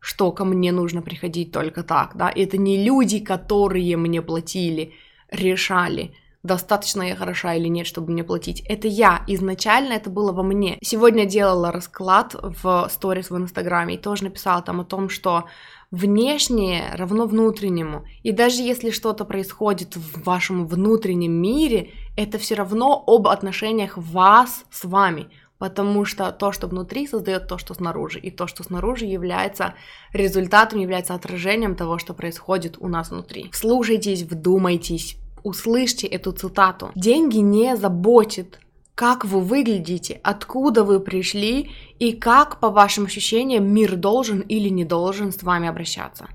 что 0.00 0.32
ко 0.32 0.44
мне 0.44 0.72
нужно 0.72 1.02
приходить 1.02 1.52
только 1.52 1.82
так, 1.82 2.16
да, 2.16 2.32
это 2.34 2.56
не 2.56 2.82
люди, 2.82 3.18
которые 3.20 3.96
мне 3.98 4.22
платили, 4.22 4.94
решали, 5.30 6.14
достаточно 6.42 7.02
я 7.02 7.16
хороша 7.16 7.54
или 7.54 7.68
нет, 7.68 7.86
чтобы 7.86 8.12
мне 8.12 8.24
платить. 8.24 8.60
Это 8.66 8.88
я. 8.88 9.22
Изначально 9.26 9.92
это 9.92 10.10
было 10.10 10.32
во 10.32 10.42
мне. 10.42 10.78
Сегодня 10.82 11.26
делала 11.26 11.70
расклад 11.70 12.34
в 12.34 12.88
сторис 12.90 13.30
в 13.30 13.36
Инстаграме 13.36 13.94
и 13.94 13.98
тоже 13.98 14.24
написала 14.24 14.62
там 14.62 14.80
о 14.80 14.84
том, 14.84 15.08
что 15.08 15.44
внешнее 15.90 16.94
равно 16.94 17.26
внутреннему. 17.26 18.04
И 18.22 18.32
даже 18.32 18.62
если 18.62 18.90
что-то 18.90 19.24
происходит 19.24 19.96
в 19.96 20.22
вашем 20.24 20.66
внутреннем 20.66 21.32
мире, 21.32 21.90
это 22.16 22.38
все 22.38 22.54
равно 22.54 23.02
об 23.06 23.28
отношениях 23.28 23.96
вас 23.96 24.64
с 24.70 24.84
вами. 24.84 25.28
Потому 25.58 26.06
что 26.06 26.32
то, 26.32 26.52
что 26.52 26.68
внутри, 26.68 27.06
создает 27.06 27.46
то, 27.46 27.58
что 27.58 27.74
снаружи. 27.74 28.18
И 28.18 28.30
то, 28.30 28.46
что 28.46 28.62
снаружи, 28.62 29.04
является 29.04 29.74
результатом, 30.12 30.80
является 30.80 31.14
отражением 31.14 31.74
того, 31.74 31.98
что 31.98 32.14
происходит 32.14 32.76
у 32.78 32.88
нас 32.88 33.10
внутри. 33.10 33.50
Слушайтесь, 33.52 34.22
вдумайтесь, 34.22 35.18
услышьте 35.42 36.06
эту 36.06 36.32
цитату. 36.32 36.92
Деньги 36.94 37.38
не 37.38 37.76
заботят 37.76 38.58
как 39.00 39.24
вы 39.24 39.40
выглядите, 39.40 40.20
откуда 40.22 40.84
вы 40.84 41.00
пришли 41.00 41.70
и 41.98 42.12
как, 42.12 42.60
по 42.60 42.68
вашим 42.68 43.06
ощущениям, 43.06 43.66
мир 43.66 43.96
должен 43.96 44.40
или 44.40 44.68
не 44.68 44.84
должен 44.84 45.32
с 45.32 45.42
вами 45.42 45.68
обращаться. 45.68 46.28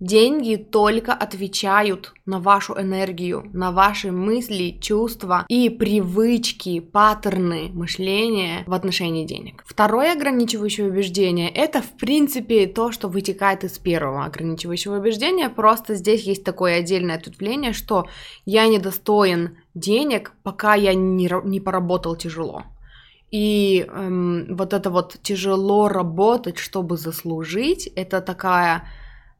Деньги 0.00 0.56
только 0.56 1.14
отвечают 1.14 2.12
на 2.26 2.38
вашу 2.38 2.74
энергию, 2.78 3.48
на 3.54 3.72
ваши 3.72 4.12
мысли, 4.12 4.76
чувства 4.78 5.46
и 5.48 5.70
привычки, 5.70 6.80
паттерны 6.80 7.70
мышления 7.72 8.64
в 8.66 8.74
отношении 8.74 9.24
денег. 9.24 9.64
Второе 9.64 10.12
ограничивающее 10.12 10.86
убеждение– 10.86 11.48
это, 11.54 11.80
в 11.80 11.96
принципе, 11.96 12.66
то, 12.66 12.92
что 12.92 13.08
вытекает 13.08 13.64
из 13.64 13.78
первого 13.78 14.26
ограничивающего 14.26 14.98
убеждения. 14.98 15.48
Просто 15.48 15.94
здесь 15.94 16.24
есть 16.24 16.44
такое 16.44 16.80
отдельное 16.80 17.16
ответвление, 17.16 17.72
что 17.72 18.06
я 18.44 18.66
недостоин 18.66 19.56
денег, 19.74 20.32
пока 20.42 20.74
я 20.74 20.92
не, 20.92 21.30
не 21.44 21.60
поработал 21.60 22.16
тяжело. 22.16 22.64
И 23.30 23.86
эм, 23.88 24.56
вот 24.56 24.74
это 24.74 24.90
вот 24.90 25.16
тяжело 25.22 25.88
работать, 25.88 26.58
чтобы 26.58 26.98
заслужить, 26.98 27.86
это 27.96 28.20
такая 28.20 28.84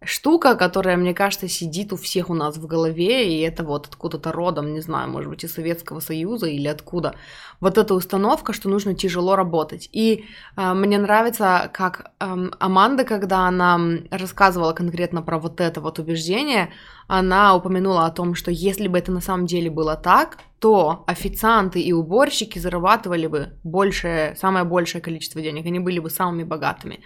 штука, 0.07 0.55
которая, 0.55 0.97
мне 0.97 1.13
кажется, 1.13 1.49
сидит 1.49 1.93
у 1.93 1.97
всех 1.97 2.31
у 2.31 2.35
нас 2.35 2.57
в 2.57 2.67
голове, 2.67 3.29
и 3.29 3.41
это 3.41 3.65
вот 3.65 3.87
откуда-то 3.87 4.33
родом, 4.33 4.73
не 4.73 4.81
знаю, 4.81 5.11
может 5.11 5.29
быть, 5.29 5.45
из 5.45 5.53
Советского 5.53 6.01
Союза 6.01 6.47
или 6.47 6.69
откуда. 6.69 7.15
Вот 7.61 7.79
эта 7.79 7.95
установка, 7.95 8.53
что 8.53 8.69
нужно 8.69 8.95
тяжело 8.95 9.37
работать. 9.37 9.89
И 9.93 10.25
э, 10.57 10.75
мне 10.75 10.99
нравится, 10.99 11.71
как 11.73 12.13
э, 12.21 12.49
Аманда, 12.59 13.05
когда 13.05 13.49
она 13.49 13.79
рассказывала 14.11 14.73
конкретно 14.73 15.23
про 15.23 15.39
вот 15.39 15.61
это 15.61 15.81
вот 15.81 15.99
убеждение, 15.99 16.71
она 17.09 17.55
упомянула 17.55 18.07
о 18.07 18.11
том, 18.11 18.35
что 18.35 18.51
если 18.51 18.89
бы 18.89 18.99
это 18.99 19.13
на 19.13 19.21
самом 19.21 19.47
деле 19.47 19.71
было 19.71 19.97
так, 19.97 20.39
то 20.59 21.05
официанты 21.07 21.81
и 21.81 21.93
уборщики 21.93 22.59
зарабатывали 22.59 23.27
бы 23.27 23.53
большее, 23.63 24.37
самое 24.37 24.65
большее 24.65 25.01
количество 25.01 25.41
денег, 25.41 25.67
они 25.67 25.81
были 25.81 25.99
бы 25.99 26.11
самыми 26.11 26.45
богатыми. 26.45 27.01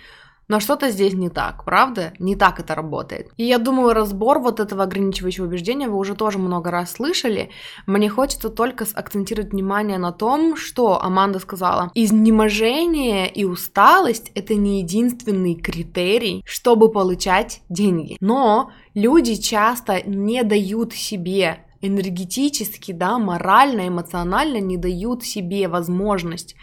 Но 0.50 0.59
что-то 0.59 0.90
здесь 0.90 1.14
не 1.14 1.28
так, 1.28 1.64
правда? 1.64 2.12
Не 2.19 2.35
так 2.35 2.59
это 2.59 2.75
работает. 2.75 3.30
И 3.37 3.45
я 3.45 3.59
думаю, 3.59 3.95
разбор 3.95 4.40
вот 4.40 4.59
этого 4.59 4.83
ограничивающего 4.83 5.45
убеждения 5.45 5.88
вы 5.88 5.97
уже 5.97 6.16
тоже 6.16 6.38
много 6.38 6.73
раз 6.73 6.95
слышали. 6.95 7.50
Мне 7.87 8.09
хочется 8.09 8.49
только 8.49 8.85
акцентировать 8.92 9.52
внимание 9.52 9.97
на 9.97 10.11
том, 10.11 10.57
что 10.57 11.00
Аманда 11.00 11.38
сказала. 11.38 11.92
Изнеможение 11.95 13.30
и 13.30 13.45
усталость— 13.45 14.33
это 14.35 14.57
не 14.57 14.80
единственный 14.80 15.54
критерий, 15.54 16.42
чтобы 16.45 16.90
получать 16.90 17.61
деньги. 17.69 18.16
Но 18.19 18.73
люди 18.92 19.37
часто 19.37 20.02
не 20.02 20.42
дают 20.42 20.95
себе 20.95 21.64
энергетически, 21.80 22.90
да, 22.90 23.19
морально, 23.19 23.87
эмоционально 23.87 24.59
не 24.59 24.76
дают 24.76 25.23
себе 25.23 25.69
возможность 25.69 26.57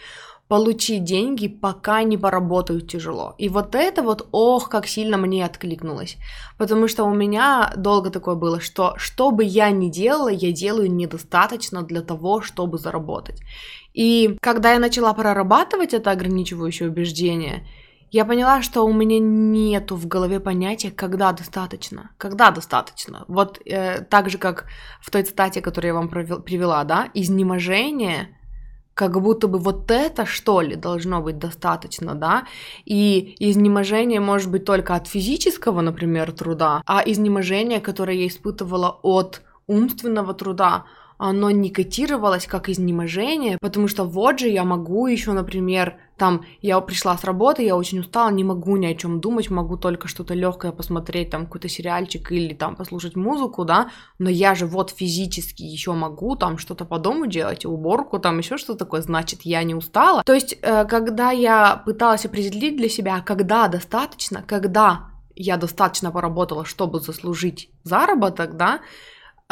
получить 0.48 1.04
деньги, 1.04 1.48
пока 1.48 2.04
не 2.04 2.18
поработают 2.18 2.90
тяжело. 2.90 3.36
И 3.38 3.50
вот 3.50 3.76
это 3.76 4.02
вот, 4.02 4.28
ох, 4.32 4.70
как 4.70 4.88
сильно 4.88 5.18
мне 5.18 5.46
откликнулось. 5.46 6.18
Потому 6.58 6.88
что 6.88 7.04
у 7.04 7.14
меня 7.14 7.74
долго 7.76 8.10
такое 8.10 8.36
было, 8.36 8.62
что 8.62 8.94
что 8.98 9.32
бы 9.32 9.44
я 9.44 9.72
ни 9.72 9.90
делала, 9.90 10.30
я 10.30 10.52
делаю 10.52 10.92
недостаточно 10.92 11.84
для 11.84 12.02
того, 12.02 12.42
чтобы 12.42 12.78
заработать. 12.78 13.42
И 13.94 14.38
когда 14.42 14.74
я 14.74 14.80
начала 14.80 15.14
прорабатывать 15.14 15.94
это 15.94 16.12
ограничивающее 16.12 16.90
убеждение, 16.90 17.68
я 18.10 18.24
поняла, 18.24 18.62
что 18.62 18.86
у 18.86 18.94
меня 18.94 19.20
нету 19.20 19.98
в 19.98 20.08
голове 20.08 20.40
понятия, 20.40 20.92
когда 20.92 21.34
достаточно. 21.34 22.12
Когда 22.18 22.52
достаточно. 22.52 23.26
Вот 23.28 23.60
э, 23.66 24.00
так 24.02 24.30
же, 24.30 24.38
как 24.38 24.68
в 25.02 25.12
той 25.12 25.24
цитате, 25.24 25.62
которую 25.62 25.90
я 25.90 26.00
вам 26.00 26.08
привела, 26.08 26.86
да, 26.86 27.10
изнеможение 27.14 28.37
как 28.98 29.22
будто 29.22 29.48
бы 29.48 29.60
вот 29.60 29.92
это, 29.92 30.26
что 30.26 30.60
ли, 30.62 30.76
должно 30.76 31.22
быть 31.22 31.38
достаточно, 31.38 32.16
да, 32.16 32.48
и 32.84 33.36
изнеможение 33.38 34.20
может 34.20 34.50
быть 34.50 34.66
только 34.66 34.96
от 34.96 35.08
физического, 35.08 35.82
например, 35.82 36.32
труда, 36.32 36.82
а 36.88 37.04
изнеможение, 37.06 37.80
которое 37.80 38.18
я 38.18 38.28
испытывала 38.28 39.00
от 39.04 39.42
умственного 39.68 40.34
труда, 40.34 40.86
оно 41.18 41.50
не 41.50 41.70
котировалось 41.70 42.46
как 42.46 42.70
изнеможение, 42.70 43.58
потому 43.60 43.88
что 43.88 44.04
вот 44.04 44.40
же 44.40 44.50
я 44.50 44.64
могу 44.64 45.08
еще, 45.08 45.34
например, 45.34 45.98
там, 46.18 46.46
я 46.62 46.80
пришла 46.82 47.18
с 47.18 47.24
работы, 47.24 47.64
я 47.64 47.76
очень 47.76 48.00
устала, 48.00 48.30
не 48.32 48.44
могу 48.44 48.76
ни 48.78 48.88
о 48.88 48.96
чем 48.96 49.20
думать, 49.20 49.50
могу 49.50 49.78
только 49.78 50.08
что-то 50.08 50.34
легкое 50.34 50.72
посмотреть, 50.72 51.30
там, 51.30 51.46
какой-то 51.46 51.70
сериальчик 51.70 52.32
или 52.32 52.54
там 52.54 52.76
послушать 52.76 53.16
музыку, 53.16 53.66
да, 53.66 53.92
но 54.18 54.30
я 54.30 54.56
же 54.56 54.66
вот 54.66 54.92
физически 54.92 55.64
еще 55.64 55.94
могу 55.94 56.36
там 56.36 56.58
что-то 56.58 56.86
по 56.86 56.98
дому 56.98 57.28
делать, 57.28 57.66
уборку, 57.66 58.20
там 58.20 58.40
еще 58.40 58.58
что-то 58.58 58.80
такое, 58.80 59.02
значит, 59.02 59.42
я 59.44 59.64
не 59.64 59.76
устала. 59.76 60.24
То 60.24 60.34
есть, 60.34 60.58
э, 60.62 60.86
когда 60.86 61.32
я 61.32 61.84
пыталась 61.86 62.26
определить 62.26 62.78
для 62.78 62.90
себя, 62.90 63.22
когда 63.22 63.68
достаточно, 63.68 64.42
когда 64.42 65.12
я 65.36 65.58
достаточно 65.58 66.12
поработала, 66.12 66.66
чтобы 66.66 67.00
заслужить 67.00 67.70
заработок, 67.84 68.58
да, 68.58 68.80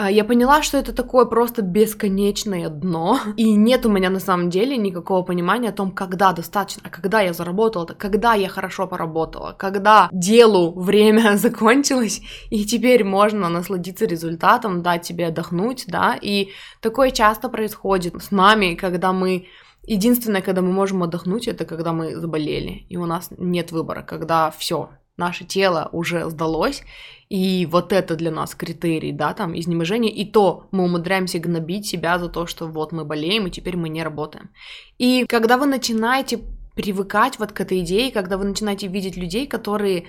я 0.10 0.26
поняла, 0.26 0.62
что 0.62 0.78
это 0.78 0.92
такое 0.92 1.26
просто 1.26 1.62
бесконечное 1.62 2.68
дно, 2.70 3.18
и 3.38 3.56
нет 3.56 3.86
у 3.86 3.90
меня 3.90 4.10
на 4.10 4.20
самом 4.20 4.50
деле 4.50 4.76
никакого 4.76 5.24
понимания 5.24 5.70
о 5.70 5.74
том, 5.74 5.92
когда 5.92 6.34
достаточно, 6.34 6.82
а 6.86 6.90
когда 6.90 7.22
я 7.22 7.32
заработала, 7.32 7.86
когда 7.86 8.34
я 8.34 8.50
хорошо 8.50 8.88
поработала, 8.88 9.54
когда 9.58 10.10
делу 10.12 10.78
время 10.78 11.38
закончилось, 11.38 12.22
и 12.50 12.66
теперь 12.66 13.06
можно 13.06 13.48
насладиться 13.48 14.06
результатом, 14.06 14.84
дать 14.84 15.06
себе 15.06 15.28
отдохнуть, 15.28 15.86
да, 15.88 16.18
и 16.22 16.50
такое 16.82 17.12
часто 17.12 17.48
происходит 17.48 18.22
с 18.22 18.32
нами, 18.32 18.76
когда 18.76 19.14
мы 19.14 19.48
Единственное, 19.88 20.42
когда 20.42 20.62
мы 20.62 20.72
можем 20.72 21.04
отдохнуть, 21.04 21.48
это 21.48 21.64
когда 21.64 21.94
мы 21.94 22.16
заболели, 22.16 22.88
и 22.90 22.98
у 22.98 23.06
нас 23.06 23.30
нет 23.38 23.72
выбора, 23.72 24.02
когда 24.02 24.50
все, 24.50 24.90
наше 25.18 25.46
тело 25.46 25.90
уже 25.92 26.30
сдалось, 26.30 26.84
и 27.30 27.68
вот 27.72 27.92
это 27.92 28.16
для 28.16 28.32
нас 28.32 28.54
критерий, 28.54 29.12
да, 29.12 29.34
там, 29.34 29.58
изнеможение, 29.58 30.12
и 30.12 30.30
то 30.30 30.68
мы 30.72 30.84
умудряемся 30.84 31.40
гнобить 31.40 31.88
себя 31.88 32.20
за 32.20 32.30
то, 32.30 32.46
что 32.46 32.68
вот 32.68 32.92
мы 32.92 33.04
болеем, 33.04 33.48
и 33.48 33.52
теперь 33.52 33.78
мы 33.78 33.90
не 33.90 34.04
работаем. 34.04 34.50
И 35.00 35.26
когда 35.28 35.58
вы 35.58 35.66
начинаете 35.66 36.40
привыкать 36.76 37.40
вот 37.40 37.52
к 37.52 37.62
этой 37.62 37.80
идее, 37.80 38.12
когда 38.12 38.38
вы 38.38 38.46
начинаете 38.46 38.88
видеть 38.88 39.18
людей, 39.18 39.48
которые 39.48 40.06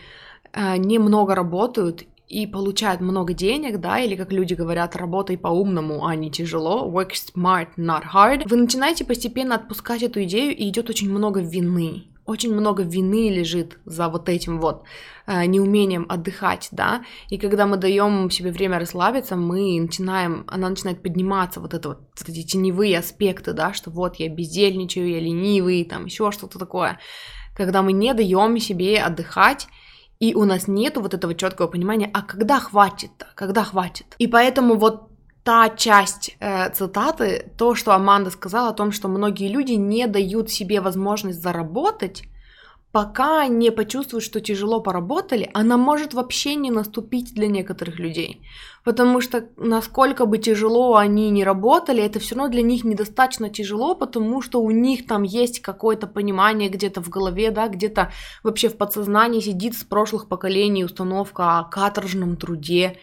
э, 0.53 0.77
немного 0.77 1.35
работают 1.35 2.05
и 2.29 2.47
получают 2.47 3.01
много 3.01 3.33
денег, 3.33 3.79
да, 3.79 4.01
или 4.01 4.17
как 4.17 4.33
люди 4.33 4.55
говорят, 4.55 4.97
работай 4.97 5.39
по-умному, 5.39 6.05
а 6.05 6.17
не 6.17 6.31
тяжело, 6.31 6.91
work 6.91 7.13
smart, 7.13 7.69
not 7.77 8.03
hard, 8.13 8.49
вы 8.49 8.57
начинаете 8.57 9.05
постепенно 9.05 9.55
отпускать 9.55 10.03
эту 10.03 10.25
идею, 10.25 10.55
и 10.57 10.69
идет 10.69 10.91
очень 10.91 11.11
много 11.11 11.41
вины 11.41 12.05
очень 12.27 12.55
много 12.55 12.83
вины 12.83 13.31
лежит 13.31 13.79
за 13.85 14.09
вот 14.09 14.29
этим 14.29 14.61
вот 14.61 14.83
э, 15.27 15.47
неумением 15.47 16.07
отдыхать, 16.09 16.69
да, 16.73 17.05
и 17.31 17.39
когда 17.39 17.67
мы 17.67 17.77
даем 17.77 18.31
себе 18.31 18.51
время 18.51 18.79
расслабиться, 18.79 19.37
мы 19.37 19.81
начинаем, 19.81 20.45
она 20.49 20.69
начинает 20.69 21.03
подниматься, 21.03 21.61
вот 21.61 21.75
это 21.75 21.91
вот, 21.91 22.01
вот 22.19 22.29
эти 22.29 22.43
теневые 22.43 22.99
аспекты, 22.99 23.53
да, 23.53 23.73
что 23.73 23.91
вот 23.91 24.17
я 24.17 24.29
бездельничаю, 24.29 25.09
я 25.09 25.21
ленивый, 25.21 25.85
там 25.85 26.07
еще 26.07 26.31
что-то 26.33 26.59
такое, 26.59 26.99
когда 27.57 27.83
мы 27.83 27.93
не 27.93 28.13
даем 28.13 28.59
себе 28.59 29.01
отдыхать, 29.01 29.69
и 30.19 30.35
у 30.35 30.45
нас 30.45 30.67
нету 30.67 31.01
вот 31.01 31.15
этого 31.15 31.35
четкого 31.35 31.67
понимания, 31.67 32.11
а 32.13 32.23
когда 32.23 32.59
хватит, 32.59 33.11
когда 33.35 33.65
хватит. 33.65 34.07
И 34.19 34.27
поэтому 34.27 34.77
вот 34.77 35.11
та 35.47 35.69
часть 35.69 36.37
э, 36.41 36.71
цитаты, 36.71 37.53
то, 37.57 37.77
что 37.77 37.93
Аманда 37.93 38.31
сказала 38.31 38.71
о 38.71 38.73
том, 38.73 38.91
что 38.91 39.07
многие 39.07 39.49
люди 39.49 39.75
не 39.75 40.09
дают 40.09 40.51
себе 40.51 40.81
возможность 40.81 41.41
заработать, 41.41 42.25
пока 42.91 43.47
не 43.47 43.71
почувствуют, 43.71 44.25
что 44.25 44.41
тяжело 44.41 44.81
поработали, 44.81 45.49
она 45.55 45.77
может 45.77 46.15
вообще 46.15 46.57
не 46.57 46.73
наступить 46.73 47.33
для 47.33 47.47
некоторых 47.47 48.01
людей. 48.01 48.41
Потому 48.83 49.21
что 49.21 49.49
насколько 49.57 50.27
бы 50.27 50.39
тяжело 50.39 50.97
они 50.97 51.31
не 51.31 51.45
работали, 51.45 52.03
это 52.03 52.19
все 52.19 52.35
равно 52.35 52.51
для 52.51 52.63
них 52.63 52.83
недостаточно 52.83 53.49
тяжело, 53.49 53.95
потому 53.95 54.43
что 54.43 54.61
у 54.61 54.73
них 54.73 55.07
там 55.07 55.23
есть 55.23 55.61
какое-то 55.61 56.09
понимание 56.09 56.69
где-то 56.69 57.01
в 57.01 57.09
голове, 57.09 57.53
да, 57.53 57.69
где-то 57.69 58.11
вообще 58.43 58.69
в 58.69 58.77
подсознании 58.77 59.39
сидит 59.39 59.75
с 59.79 59.85
прошлых 59.85 60.29
поколений 60.29 60.85
установка 60.85 61.61
о 61.61 61.65
каторжном 61.65 62.37
труде 62.37 62.99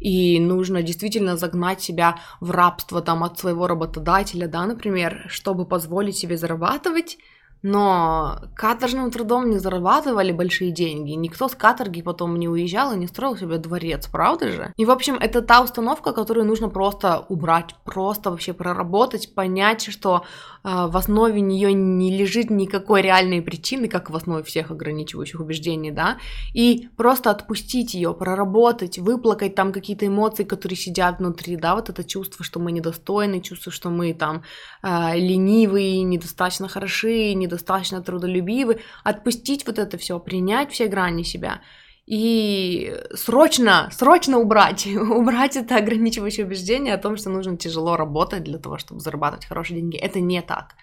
и 0.00 0.38
нужно 0.40 0.82
действительно 0.82 1.36
загнать 1.36 1.80
себя 1.80 2.18
в 2.40 2.50
рабство 2.50 3.02
там 3.02 3.24
от 3.24 3.38
своего 3.38 3.66
работодателя, 3.66 4.46
да, 4.46 4.66
например, 4.66 5.26
чтобы 5.28 5.66
позволить 5.66 6.16
себе 6.16 6.36
зарабатывать, 6.36 7.18
но 7.62 8.40
каторжным 8.54 9.10
трудом 9.10 9.50
не 9.50 9.58
зарабатывали 9.58 10.32
большие 10.32 10.70
деньги. 10.70 11.12
Никто 11.12 11.48
с 11.48 11.54
каторги 11.54 12.02
потом 12.02 12.38
не 12.38 12.48
уезжал 12.48 12.92
и 12.92 12.98
не 12.98 13.06
строил 13.06 13.36
себе 13.36 13.58
дворец, 13.58 14.06
правда 14.06 14.50
же? 14.50 14.72
И, 14.76 14.84
в 14.84 14.90
общем, 14.90 15.14
это 15.14 15.42
та 15.42 15.62
установка, 15.62 16.12
которую 16.12 16.46
нужно 16.46 16.68
просто 16.68 17.24
убрать, 17.28 17.74
просто 17.84 18.30
вообще 18.30 18.52
проработать, 18.52 19.34
понять, 19.34 19.90
что 19.90 20.24
э, 20.62 20.86
в 20.88 20.96
основе 20.96 21.40
нее 21.40 21.72
не 21.72 22.16
лежит 22.16 22.50
никакой 22.50 23.02
реальной 23.02 23.42
причины, 23.42 23.88
как 23.88 24.10
в 24.10 24.16
основе 24.16 24.44
всех 24.44 24.70
ограничивающих 24.70 25.40
убеждений, 25.40 25.90
да, 25.90 26.18
и 26.54 26.88
просто 26.96 27.30
отпустить 27.30 27.94
ее, 27.94 28.14
проработать, 28.14 28.98
выплакать 28.98 29.54
там 29.54 29.72
какие-то 29.72 30.06
эмоции, 30.06 30.44
которые 30.44 30.76
сидят 30.76 31.18
внутри, 31.18 31.56
да, 31.56 31.74
вот 31.74 31.88
это 31.90 32.04
чувство, 32.04 32.44
что 32.44 32.60
мы 32.60 32.70
недостойны, 32.70 33.40
чувство, 33.40 33.72
что 33.72 33.90
мы 33.90 34.14
там 34.14 34.42
э, 34.82 35.18
ленивые, 35.18 36.02
недостаточно 36.02 36.68
хороши, 36.68 37.34
недостаточно 37.48 38.02
трудолюбивы, 38.02 38.80
отпустить 39.04 39.66
вот 39.66 39.78
это 39.78 39.98
все, 39.98 40.18
принять 40.20 40.72
все 40.72 40.86
грани 40.86 41.24
себя 41.24 41.60
и 42.08 42.94
срочно, 43.14 43.90
срочно 43.92 44.38
убрать, 44.38 44.86
убрать 44.96 45.56
это 45.56 45.76
ограничивающее 45.76 46.46
убеждение 46.46 46.94
о 46.94 46.98
том, 46.98 47.18
что 47.18 47.28
нужно 47.28 47.58
тяжело 47.58 47.96
работать 47.96 48.44
для 48.44 48.58
того, 48.58 48.78
чтобы 48.78 49.00
зарабатывать 49.00 49.44
хорошие 49.44 49.80
деньги. 49.80 49.98
Это 49.98 50.18
не 50.20 50.40
так. 50.40 50.74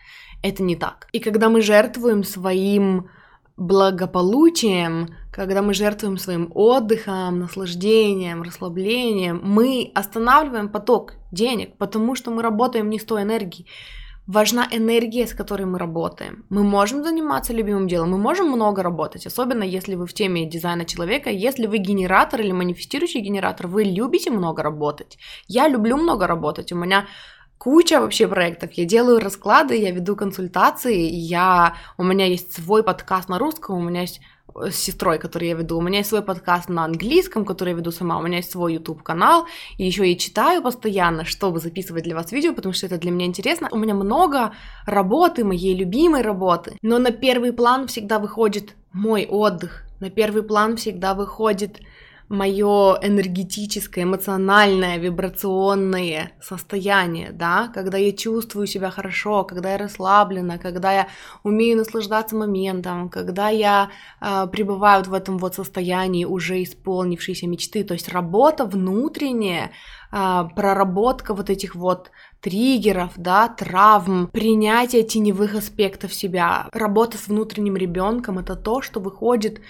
Это 0.43 0.61
не 0.61 0.75
так. 0.75 1.07
И 1.13 1.19
когда 1.19 1.49
мы 1.49 1.61
жертвуем 1.61 2.23
своим 2.23 3.09
благополучием, 3.57 5.15
когда 5.31 5.63
мы 5.63 5.73
жертвуем 5.73 6.19
своим 6.19 6.51
отдыхом, 6.53 7.39
наслаждением, 7.39 8.43
расслаблением, 8.43 9.41
мы 9.43 9.91
останавливаем 9.95 10.69
поток 10.69 11.13
денег, 11.31 11.75
потому 11.77 12.13
что 12.15 12.29
мы 12.29 12.43
работаем 12.43 12.89
не 12.89 12.99
с 12.99 13.03
той 13.03 13.23
энергией 13.23 13.65
важна 14.27 14.67
энергия, 14.71 15.27
с 15.27 15.33
которой 15.33 15.65
мы 15.65 15.79
работаем. 15.79 16.45
Мы 16.49 16.63
можем 16.63 17.03
заниматься 17.03 17.53
любимым 17.53 17.87
делом, 17.87 18.11
мы 18.11 18.17
можем 18.17 18.47
много 18.49 18.83
работать, 18.83 19.27
особенно 19.27 19.63
если 19.63 19.95
вы 19.95 20.07
в 20.07 20.13
теме 20.13 20.49
дизайна 20.49 20.85
человека, 20.85 21.29
если 21.29 21.67
вы 21.67 21.77
генератор 21.77 22.41
или 22.41 22.51
манифестирующий 22.51 23.21
генератор, 23.21 23.67
вы 23.67 23.83
любите 23.83 24.31
много 24.31 24.63
работать. 24.63 25.17
Я 25.47 25.67
люблю 25.67 25.97
много 25.97 26.27
работать, 26.27 26.71
у 26.71 26.75
меня 26.75 27.05
куча 27.57 27.99
вообще 27.99 28.27
проектов. 28.27 28.71
Я 28.73 28.85
делаю 28.85 29.19
расклады, 29.19 29.77
я 29.77 29.91
веду 29.91 30.15
консультации, 30.15 30.99
я, 31.05 31.75
у 31.97 32.03
меня 32.03 32.25
есть 32.25 32.53
свой 32.53 32.83
подкаст 32.83 33.29
на 33.29 33.39
русском, 33.39 33.77
у 33.77 33.81
меня 33.81 34.01
есть 34.01 34.21
с 34.55 34.75
сестрой, 34.75 35.19
который 35.19 35.49
я 35.49 35.55
веду. 35.55 35.77
У 35.77 35.81
меня 35.81 35.99
есть 35.99 36.09
свой 36.09 36.21
подкаст 36.21 36.69
на 36.69 36.85
английском, 36.85 37.45
который 37.45 37.69
я 37.69 37.75
веду 37.75 37.91
сама. 37.91 38.17
У 38.17 38.21
меня 38.21 38.37
есть 38.37 38.51
свой 38.51 38.73
YouTube 38.73 39.03
канал. 39.03 39.45
И 39.77 39.85
еще 39.85 40.09
я 40.09 40.17
читаю 40.17 40.61
постоянно, 40.61 41.25
чтобы 41.25 41.59
записывать 41.59 42.03
для 42.03 42.15
вас 42.15 42.31
видео, 42.31 42.53
потому 42.53 42.73
что 42.73 42.85
это 42.85 42.97
для 42.97 43.11
меня 43.11 43.25
интересно. 43.25 43.67
У 43.71 43.77
меня 43.77 43.93
много 43.93 44.53
работы, 44.85 45.43
моей 45.43 45.75
любимой 45.75 46.21
работы. 46.21 46.77
Но 46.81 46.99
на 46.99 47.11
первый 47.11 47.51
план 47.51 47.87
всегда 47.87 48.19
выходит 48.19 48.75
мой 48.93 49.25
отдых, 49.25 49.83
На 49.99 50.09
первый 50.09 50.43
план 50.43 50.77
всегда 50.77 51.13
выходит 51.13 51.81
мое 52.29 52.97
энергетическое, 53.01 54.03
эмоциональное, 54.03 54.97
вибрационное 54.97 56.31
состояние, 56.41 57.31
да, 57.31 57.71
когда 57.73 57.97
я 57.97 58.11
чувствую 58.11 58.65
себя 58.65 58.89
хорошо, 58.89 59.43
когда 59.43 59.71
я 59.71 59.77
расслаблена, 59.77 60.57
когда 60.57 60.91
я 60.91 61.07
умею 61.43 61.77
наслаждаться 61.77 62.35
моментом, 62.35 63.09
когда 63.09 63.49
я 63.49 63.91
э, 64.21 64.47
пребываю 64.51 65.03
в 65.03 65.13
этом 65.13 65.37
вот 65.37 65.55
состоянии 65.55 66.25
уже 66.25 66.63
исполнившейся 66.63 67.47
мечты, 67.47 67.83
то 67.83 67.93
есть 67.93 68.09
работа 68.09 68.65
внутренняя, 68.65 69.71
э, 70.11 70.43
проработка 70.55 71.35
вот 71.35 71.51
этих 71.51 71.75
вот 71.75 72.09
триггеров, 72.41 73.11
да, 73.17 73.49
травм, 73.49 74.27
принятие 74.27 75.03
теневых 75.03 75.53
аспектов 75.53 76.13
себя, 76.13 76.69
работа 76.73 77.17
с 77.19 77.27
внутренним 77.27 77.75
ребенком, 77.75 78.39
это 78.39 78.55
то, 78.55 78.81
что 78.81 78.99
выходит 78.99 79.61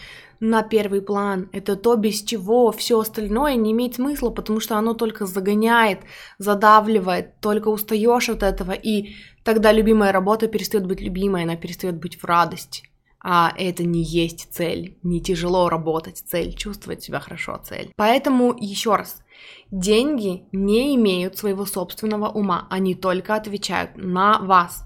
на 0.50 0.64
первый 0.64 1.02
план. 1.02 1.50
Это 1.52 1.76
то, 1.76 1.96
без 1.96 2.22
чего 2.22 2.72
все 2.72 3.00
остальное 3.00 3.56
не 3.56 3.72
имеет 3.72 3.96
смысла, 3.96 4.30
потому 4.30 4.60
что 4.60 4.78
оно 4.78 4.94
только 4.94 5.26
загоняет, 5.26 6.00
задавливает, 6.38 7.40
только 7.40 7.70
устаешь 7.70 8.30
от 8.30 8.44
этого, 8.44 8.72
и 8.72 9.16
тогда 9.44 9.72
любимая 9.72 10.12
работа 10.12 10.48
перестает 10.48 10.86
быть 10.86 11.02
любимой, 11.02 11.44
она 11.44 11.56
перестает 11.56 11.98
быть 11.98 12.18
в 12.22 12.26
радость. 12.26 12.84
А 13.28 13.52
это 13.58 13.84
не 13.84 14.04
есть 14.04 14.54
цель, 14.54 15.00
не 15.02 15.20
тяжело 15.20 15.68
работать 15.68 16.18
цель, 16.18 16.54
чувствовать 16.54 17.02
себя 17.02 17.20
хорошо 17.20 17.60
цель. 17.64 17.92
Поэтому 17.96 18.56
еще 18.56 18.96
раз, 18.96 19.24
деньги 19.72 20.44
не 20.52 20.96
имеют 20.96 21.36
своего 21.36 21.66
собственного 21.66 22.28
ума, 22.28 22.68
они 22.70 22.94
только 22.94 23.34
отвечают 23.34 23.92
на 23.96 24.38
вас. 24.40 24.84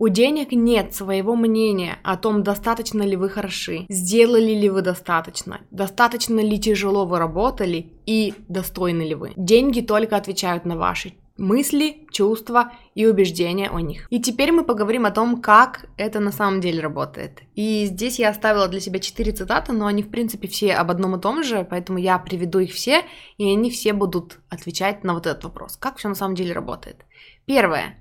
У 0.00 0.08
денег 0.08 0.52
нет 0.52 0.94
своего 0.94 1.34
мнения 1.34 1.98
о 2.04 2.16
том, 2.16 2.44
достаточно 2.44 3.02
ли 3.02 3.16
вы 3.16 3.28
хороши, 3.28 3.84
сделали 3.88 4.54
ли 4.54 4.70
вы 4.70 4.82
достаточно, 4.82 5.60
достаточно 5.72 6.38
ли 6.38 6.60
тяжело 6.60 7.04
вы 7.04 7.18
работали 7.18 7.94
и 8.06 8.34
достойны 8.46 9.02
ли 9.02 9.16
вы. 9.16 9.32
Деньги 9.34 9.80
только 9.80 10.16
отвечают 10.16 10.64
на 10.64 10.76
ваши 10.76 11.14
мысли, 11.36 12.06
чувства 12.12 12.72
и 12.94 13.06
убеждения 13.06 13.70
о 13.70 13.80
них. 13.80 14.06
И 14.10 14.20
теперь 14.20 14.52
мы 14.52 14.64
поговорим 14.64 15.04
о 15.04 15.10
том, 15.10 15.40
как 15.40 15.86
это 15.96 16.20
на 16.20 16.30
самом 16.30 16.60
деле 16.60 16.80
работает. 16.80 17.42
И 17.56 17.86
здесь 17.86 18.20
я 18.20 18.30
оставила 18.30 18.68
для 18.68 18.80
себя 18.80 19.00
четыре 19.00 19.32
цитаты, 19.32 19.72
но 19.72 19.86
они 19.86 20.04
в 20.04 20.10
принципе 20.10 20.46
все 20.46 20.74
об 20.74 20.92
одном 20.92 21.16
и 21.16 21.20
том 21.20 21.42
же, 21.42 21.66
поэтому 21.68 21.98
я 21.98 22.18
приведу 22.18 22.60
их 22.60 22.72
все, 22.72 23.02
и 23.36 23.50
они 23.50 23.70
все 23.70 23.92
будут 23.92 24.38
отвечать 24.48 25.02
на 25.02 25.14
вот 25.14 25.26
этот 25.26 25.42
вопрос. 25.44 25.76
Как 25.76 25.96
все 25.96 26.08
на 26.08 26.14
самом 26.14 26.34
деле 26.34 26.52
работает? 26.52 27.04
Первое. 27.46 27.96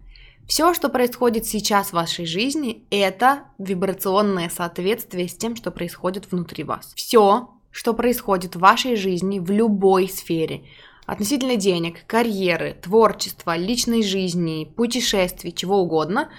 Все, 0.48 0.74
что 0.74 0.88
происходит 0.88 1.46
сейчас 1.46 1.90
в 1.90 1.94
вашей 1.94 2.26
жизни, 2.26 2.86
это 2.90 3.44
вибрационное 3.58 4.50
соответствие 4.50 5.28
с 5.28 5.36
тем, 5.36 5.58
что 5.58 5.72
происходит 5.72 6.32
внутри 6.32 6.64
вас. 6.64 6.94
Все, 6.96 7.50
что 7.70 7.94
происходит 7.94 8.56
в 8.56 8.60
вашей 8.60 8.96
жизни 8.96 9.40
в 9.40 9.52
любой 9.52 10.08
сфере, 10.08 10.64
относительно 11.06 11.58
денег, 11.58 12.06
карьеры, 12.08 12.78
творчества, 12.82 13.58
личной 13.58 14.04
жизни, 14.04 14.64
путешествий, 14.64 15.52
чего 15.52 15.82
угодно, 15.82 16.30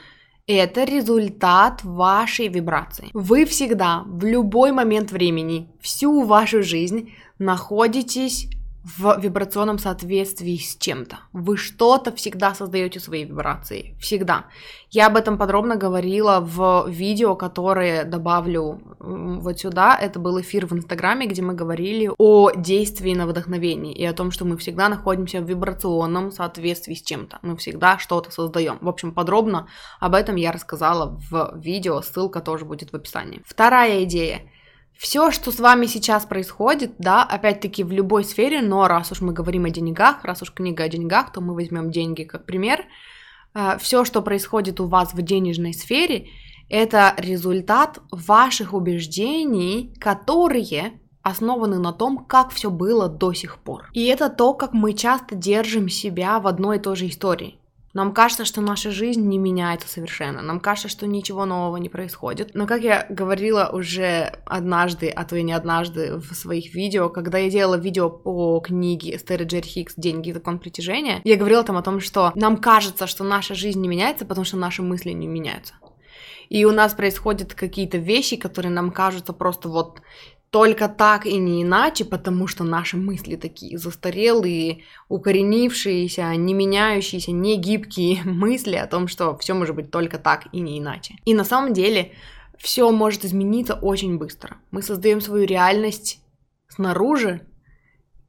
это 0.46 0.84
результат 0.84 1.84
вашей 1.84 2.48
вибрации. 2.48 3.10
Вы 3.12 3.44
всегда, 3.44 4.04
в 4.06 4.24
любой 4.24 4.72
момент 4.72 5.12
времени, 5.12 5.68
всю 5.82 6.22
вашу 6.22 6.62
жизнь 6.62 7.12
находитесь 7.38 8.48
в 8.96 9.18
вибрационном 9.20 9.78
соответствии 9.78 10.56
с 10.56 10.76
чем-то. 10.76 11.18
Вы 11.32 11.56
что-то 11.56 12.12
всегда 12.12 12.54
создаете 12.54 13.00
свои 13.00 13.24
вибрации. 13.24 13.94
Всегда. 14.00 14.46
Я 14.90 15.08
об 15.08 15.16
этом 15.16 15.36
подробно 15.36 15.76
говорила 15.76 16.40
в 16.40 16.88
видео, 16.88 17.36
которое 17.36 18.04
добавлю 18.04 18.80
вот 18.98 19.58
сюда. 19.58 19.98
Это 20.00 20.18
был 20.18 20.40
эфир 20.40 20.66
в 20.66 20.72
Инстаграме, 20.72 21.26
где 21.26 21.42
мы 21.42 21.54
говорили 21.54 22.10
о 22.16 22.50
действии 22.52 23.14
на 23.14 23.26
вдохновении 23.26 23.92
и 23.92 24.04
о 24.04 24.14
том, 24.14 24.30
что 24.30 24.46
мы 24.46 24.56
всегда 24.56 24.88
находимся 24.88 25.40
в 25.40 25.48
вибрационном 25.48 26.32
соответствии 26.32 26.94
с 26.94 27.02
чем-то. 27.02 27.40
Мы 27.42 27.56
всегда 27.56 27.98
что-то 27.98 28.30
создаем. 28.30 28.78
В 28.80 28.88
общем, 28.88 29.12
подробно 29.12 29.68
об 30.00 30.14
этом 30.14 30.36
я 30.36 30.52
рассказала 30.52 31.18
в 31.30 31.52
видео. 31.56 32.00
Ссылка 32.00 32.40
тоже 32.40 32.64
будет 32.64 32.92
в 32.92 32.96
описании. 32.96 33.42
Вторая 33.44 34.04
идея 34.04 34.42
все, 34.98 35.30
что 35.30 35.52
с 35.52 35.60
вами 35.60 35.86
сейчас 35.86 36.26
происходит, 36.26 36.94
да, 36.98 37.22
опять-таки 37.22 37.84
в 37.84 37.92
любой 37.92 38.24
сфере, 38.24 38.60
но 38.60 38.88
раз 38.88 39.12
уж 39.12 39.20
мы 39.20 39.32
говорим 39.32 39.64
о 39.64 39.70
деньгах, 39.70 40.24
раз 40.24 40.42
уж 40.42 40.52
книга 40.52 40.82
о 40.82 40.88
деньгах, 40.88 41.32
то 41.32 41.40
мы 41.40 41.54
возьмем 41.54 41.92
деньги 41.92 42.24
как 42.24 42.46
пример. 42.46 42.84
Э, 43.54 43.78
все, 43.78 44.04
что 44.04 44.22
происходит 44.22 44.80
у 44.80 44.86
вас 44.86 45.14
в 45.14 45.22
денежной 45.22 45.72
сфере, 45.72 46.30
это 46.68 47.14
результат 47.16 48.00
ваших 48.10 48.74
убеждений, 48.74 49.94
которые 50.00 51.00
основаны 51.22 51.78
на 51.78 51.92
том, 51.92 52.24
как 52.26 52.50
все 52.50 52.68
было 52.68 53.08
до 53.08 53.32
сих 53.32 53.58
пор. 53.58 53.90
И 53.92 54.04
это 54.06 54.28
то, 54.28 54.52
как 54.52 54.72
мы 54.72 54.94
часто 54.94 55.36
держим 55.36 55.88
себя 55.88 56.40
в 56.40 56.48
одной 56.48 56.78
и 56.78 56.80
той 56.80 56.96
же 56.96 57.06
истории. 57.06 57.60
Нам 57.94 58.12
кажется, 58.12 58.44
что 58.44 58.60
наша 58.60 58.90
жизнь 58.90 59.22
не 59.22 59.38
меняется 59.38 59.88
совершенно. 59.88 60.42
Нам 60.42 60.60
кажется, 60.60 60.88
что 60.88 61.06
ничего 61.06 61.46
нового 61.46 61.76
не 61.78 61.88
происходит. 61.88 62.54
Но, 62.54 62.66
как 62.66 62.82
я 62.82 63.06
говорила 63.08 63.70
уже 63.72 64.32
однажды, 64.44 65.08
а 65.08 65.24
то 65.24 65.36
и 65.36 65.42
не 65.42 65.52
однажды 65.52 66.16
в 66.16 66.34
своих 66.34 66.74
видео, 66.74 67.08
когда 67.08 67.38
я 67.38 67.50
делала 67.50 67.76
видео 67.76 68.10
по 68.10 68.60
книге 68.60 69.16
Эстеры 69.16 69.44
Джерри 69.44 69.68
Хикс 69.68 69.94
«Деньги 69.96 70.28
и 70.30 70.32
закон 70.32 70.58
притяжения», 70.58 71.20
я 71.24 71.36
говорила 71.36 71.64
там 71.64 71.76
о 71.76 71.82
том, 71.82 72.00
что 72.00 72.32
нам 72.34 72.58
кажется, 72.58 73.06
что 73.06 73.24
наша 73.24 73.54
жизнь 73.54 73.80
не 73.80 73.88
меняется, 73.88 74.26
потому 74.26 74.44
что 74.44 74.56
наши 74.56 74.82
мысли 74.82 75.10
не 75.10 75.26
меняются. 75.26 75.74
И 76.48 76.64
у 76.64 76.72
нас 76.72 76.94
происходят 76.94 77.54
какие-то 77.54 77.98
вещи, 77.98 78.36
которые 78.36 78.72
нам 78.72 78.90
кажутся 78.90 79.32
просто 79.32 79.68
вот 79.68 80.00
только 80.50 80.88
так 80.88 81.26
и 81.26 81.36
не 81.36 81.62
иначе, 81.62 82.04
потому 82.04 82.46
что 82.46 82.64
наши 82.64 82.96
мысли 82.96 83.36
такие 83.36 83.76
застарелые, 83.76 84.82
укоренившиеся, 85.08 86.34
не 86.36 86.54
меняющиеся, 86.54 87.32
не 87.32 87.56
гибкие 87.56 88.22
мысли 88.24 88.76
о 88.76 88.86
том, 88.86 89.08
что 89.08 89.36
все 89.38 89.54
может 89.54 89.76
быть 89.76 89.90
только 89.90 90.18
так 90.18 90.46
и 90.52 90.60
не 90.60 90.78
иначе. 90.78 91.16
И 91.24 91.34
на 91.34 91.44
самом 91.44 91.74
деле 91.74 92.12
все 92.56 92.90
может 92.90 93.24
измениться 93.24 93.74
очень 93.74 94.18
быстро. 94.18 94.56
Мы 94.70 94.82
создаем 94.82 95.20
свою 95.20 95.46
реальность 95.46 96.20
снаружи 96.68 97.42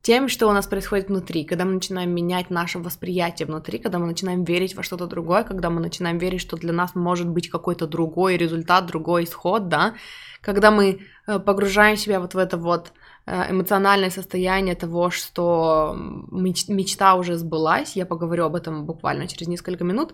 тем, 0.01 0.29
что 0.29 0.47
у 0.47 0.53
нас 0.53 0.65
происходит 0.65 1.09
внутри, 1.09 1.43
когда 1.43 1.65
мы 1.65 1.73
начинаем 1.73 2.11
менять 2.11 2.49
наше 2.49 2.79
восприятие 2.79 3.47
внутри, 3.47 3.79
когда 3.79 3.99
мы 3.99 4.07
начинаем 4.07 4.43
верить 4.43 4.75
во 4.75 4.83
что-то 4.83 5.07
другое, 5.07 5.43
когда 5.43 5.69
мы 5.69 5.81
начинаем 5.81 6.17
верить, 6.17 6.41
что 6.41 6.57
для 6.57 6.71
нас 6.71 6.95
может 6.95 7.27
быть 7.27 7.49
какой-то 7.49 7.85
другой 7.85 8.37
результат, 8.37 8.85
другой 8.85 9.25
исход, 9.25 9.67
да, 9.67 9.95
когда 10.41 10.71
мы 10.71 10.99
э, 11.27 11.39
погружаем 11.39 11.97
себя 11.97 12.19
вот 12.19 12.33
в 12.33 12.37
это 12.37 12.57
вот 12.57 12.93
э, 13.25 13.51
эмоциональное 13.51 14.09
состояние 14.09 14.75
того, 14.75 15.09
что 15.09 15.95
мечта 16.31 17.15
уже 17.15 17.35
сбылась, 17.35 17.95
я 17.95 18.05
поговорю 18.05 18.45
об 18.45 18.55
этом 18.55 18.85
буквально 18.85 19.27
через 19.27 19.47
несколько 19.47 19.83
минут, 19.83 20.13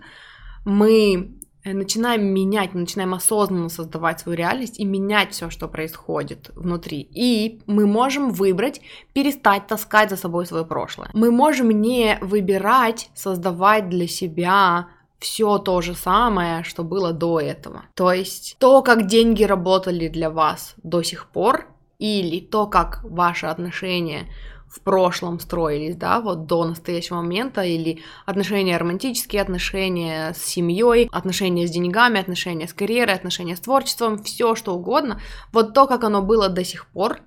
мы 0.66 1.38
э, 1.64 1.74
начинаем 1.74 2.26
менять, 2.26 2.74
мы 2.74 2.82
начинаем 2.82 3.14
осознанно 3.14 3.70
создавать 3.70 4.20
свою 4.20 4.38
реальность 4.38 4.80
и 4.80 4.86
менять 4.86 5.32
все, 5.32 5.50
что 5.50 5.68
происходит 5.68 6.50
внутри. 6.56 7.02
И 7.02 7.62
мы 7.68 7.86
можем 7.86 8.32
выбрать 8.32 8.82
перестать 9.14 9.68
таскать 9.68 10.10
за 10.10 10.18
собой 10.18 10.46
свое 10.46 10.66
прошлое. 10.66 11.10
Мы 11.14 11.32
можем 11.32 11.70
не 11.70 12.18
выбирать 12.22 13.10
создавать 13.14 13.90
для 13.90 14.08
себя 14.08 14.88
все 15.26 15.58
то 15.58 15.82
же 15.82 15.96
самое, 15.96 16.64
что 16.64 16.84
было 16.84 17.12
до 17.12 17.40
этого. 17.40 17.86
То 17.96 18.14
есть 18.14 18.58
то, 18.60 18.84
как 18.84 19.08
деньги 19.08 19.44
работали 19.44 20.08
для 20.08 20.30
вас 20.30 20.76
до 20.84 21.02
сих 21.02 21.30
пор, 21.30 21.66
или 21.98 22.40
то, 22.40 22.68
как 22.68 23.04
ваши 23.04 23.48
отношения 23.48 24.28
в 24.68 24.82
прошлом 24.82 25.40
строились, 25.40 25.96
да, 25.96 26.22
вот 26.22 26.46
до 26.46 26.66
настоящего 26.66 27.16
момента, 27.16 27.64
или 27.64 28.04
отношения 28.28 28.78
романтические, 28.78 29.42
отношения 29.42 30.34
с 30.34 30.44
семьей, 30.44 31.10
отношения 31.12 31.66
с 31.66 31.72
деньгами, 31.72 32.20
отношения 32.20 32.68
с 32.68 32.74
карьерой, 32.74 33.16
отношения 33.16 33.56
с 33.56 33.62
творчеством, 33.62 34.22
все 34.22 34.54
что 34.54 34.76
угодно, 34.76 35.20
вот 35.52 35.74
то, 35.74 35.88
как 35.88 36.04
оно 36.04 36.22
было 36.22 36.50
до 36.50 36.64
сих 36.64 36.86
пор, 36.92 37.22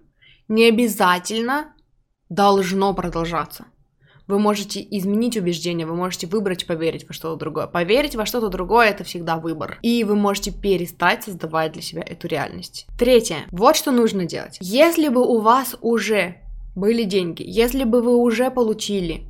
не 0.47 0.69
обязательно 0.69 1.75
должно 2.29 2.95
продолжаться. 2.95 3.65
Вы 4.29 4.39
можете 4.39 4.87
изменить 4.91 5.39
убеждения, 5.39 5.87
вы 5.87 5.97
можете 5.97 6.27
выбрать 6.27 6.67
поверить 6.67 7.09
во 7.09 7.15
что-то 7.15 7.37
другое. 7.37 7.67
Поверить 7.67 8.15
во 8.15 8.27
что-то 8.27 8.51
другое 8.51 8.91
это 8.91 9.03
всегда 9.03 9.39
выбор. 9.39 9.79
И 9.83 10.05
вы 10.05 10.17
можете 10.17 10.53
перестать 10.53 11.25
создавать 11.25 11.73
для 11.73 11.81
себя 11.81 12.03
эту 12.03 12.29
реальность. 12.29 12.87
Третье. 12.99 13.39
Вот 13.51 13.75
что 13.75 13.91
нужно 13.91 14.27
делать. 14.27 14.59
Если 14.61 15.09
бы 15.09 15.27
у 15.27 15.41
вас 15.41 15.77
уже 15.81 16.37
были 16.77 17.05
деньги, 17.05 17.43
если 17.43 17.85
бы 17.85 18.03
вы 18.03 18.17
уже 18.17 18.51
получили 18.51 19.25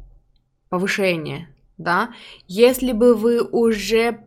повышение, 0.68 1.48
да, 1.78 2.11
если 2.48 2.90
бы 2.90 3.14
вы 3.14 3.40
уже 3.40 4.18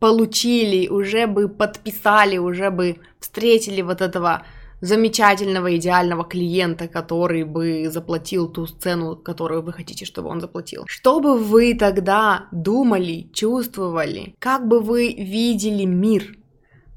получили, 0.00 0.88
уже 0.88 1.28
бы 1.28 1.48
подписали, 1.48 2.36
уже 2.36 2.70
бы 2.70 2.96
встретили 3.20 3.80
вот 3.80 4.00
этого 4.00 4.44
замечательного, 4.80 5.76
идеального 5.76 6.24
клиента, 6.24 6.88
который 6.88 7.44
бы 7.44 7.88
заплатил 7.90 8.48
ту 8.48 8.66
цену, 8.66 9.16
которую 9.16 9.62
вы 9.62 9.72
хотите, 9.72 10.04
чтобы 10.04 10.28
он 10.28 10.40
заплатил. 10.40 10.84
Что 10.86 11.20
бы 11.20 11.38
вы 11.38 11.74
тогда 11.74 12.48
думали, 12.52 13.30
чувствовали? 13.32 14.34
Как 14.38 14.66
бы 14.68 14.80
вы 14.80 15.12
видели 15.12 15.84
мир? 15.84 16.36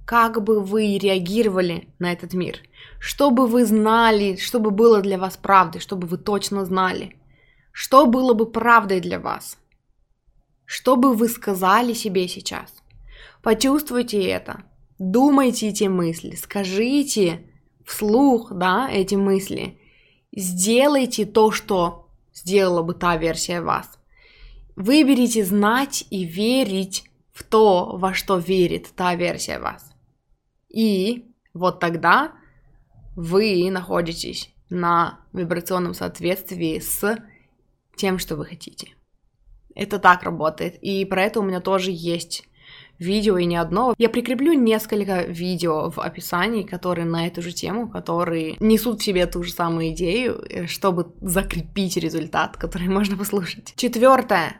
Как 0.05 0.43
бы 0.43 0.59
вы 0.59 0.97
реагировали 0.97 1.89
на 1.99 2.11
этот 2.11 2.33
мир? 2.33 2.57
чтобы 2.99 3.47
вы 3.47 3.65
знали, 3.65 4.35
чтобы 4.35 4.71
было 4.71 5.01
для 5.01 5.17
вас 5.17 5.37
правдой, 5.37 5.81
чтобы 5.81 6.05
вы 6.07 6.17
точно 6.17 6.65
знали, 6.65 7.15
что 7.71 8.05
было 8.05 8.33
бы 8.33 8.45
правдой 8.45 8.99
для 8.99 9.19
вас, 9.19 9.57
что 10.65 10.97
бы 10.97 11.13
вы 11.13 11.29
сказали 11.29 11.93
себе 11.93 12.27
сейчас. 12.27 12.73
Почувствуйте 13.41 14.21
это, 14.23 14.63
думайте 14.99 15.69
эти 15.69 15.85
мысли, 15.85 16.35
скажите 16.35 17.48
вслух, 17.89 18.51
да, 18.53 18.89
эти 18.91 19.15
мысли, 19.15 19.79
сделайте 20.35 21.25
то, 21.25 21.51
что 21.51 22.09
сделала 22.33 22.83
бы 22.83 22.93
та 22.93 23.17
версия 23.17 23.61
вас. 23.61 23.97
Выберите 24.75 25.43
знать 25.43 26.05
и 26.09 26.23
верить 26.23 27.03
в 27.31 27.43
то, 27.43 27.97
во 27.97 28.13
что 28.13 28.37
верит 28.37 28.91
та 28.95 29.15
версия 29.15 29.59
вас. 29.59 29.91
И 30.69 31.33
вот 31.53 31.79
тогда 31.79 32.33
вы 33.15 33.69
находитесь 33.71 34.53
на 34.69 35.19
вибрационном 35.33 35.93
соответствии 35.93 36.79
с 36.79 37.17
тем, 37.97 38.19
что 38.19 38.35
вы 38.35 38.45
хотите. 38.45 38.89
Это 39.75 39.99
так 39.99 40.23
работает. 40.23 40.75
И 40.81 41.03
про 41.05 41.23
это 41.23 41.39
у 41.39 41.43
меня 41.43 41.59
тоже 41.59 41.91
есть 41.91 42.48
видео 42.99 43.37
и 43.37 43.45
не 43.45 43.55
одно. 43.55 43.95
Я 43.97 44.09
прикреплю 44.09 44.53
несколько 44.53 45.23
видео 45.23 45.89
в 45.89 45.99
описании, 45.99 46.63
которые 46.63 47.05
на 47.05 47.27
эту 47.27 47.41
же 47.41 47.51
тему, 47.51 47.89
которые 47.89 48.57
несут 48.59 48.99
в 48.99 49.03
себе 49.03 49.25
ту 49.25 49.43
же 49.43 49.51
самую 49.51 49.89
идею, 49.89 50.43
э, 50.49 50.67
чтобы 50.67 51.13
закрепить 51.21 51.97
результат, 51.97 52.57
который 52.57 52.87
можно 52.89 53.17
послушать. 53.17 53.73
Четвертое. 53.75 54.57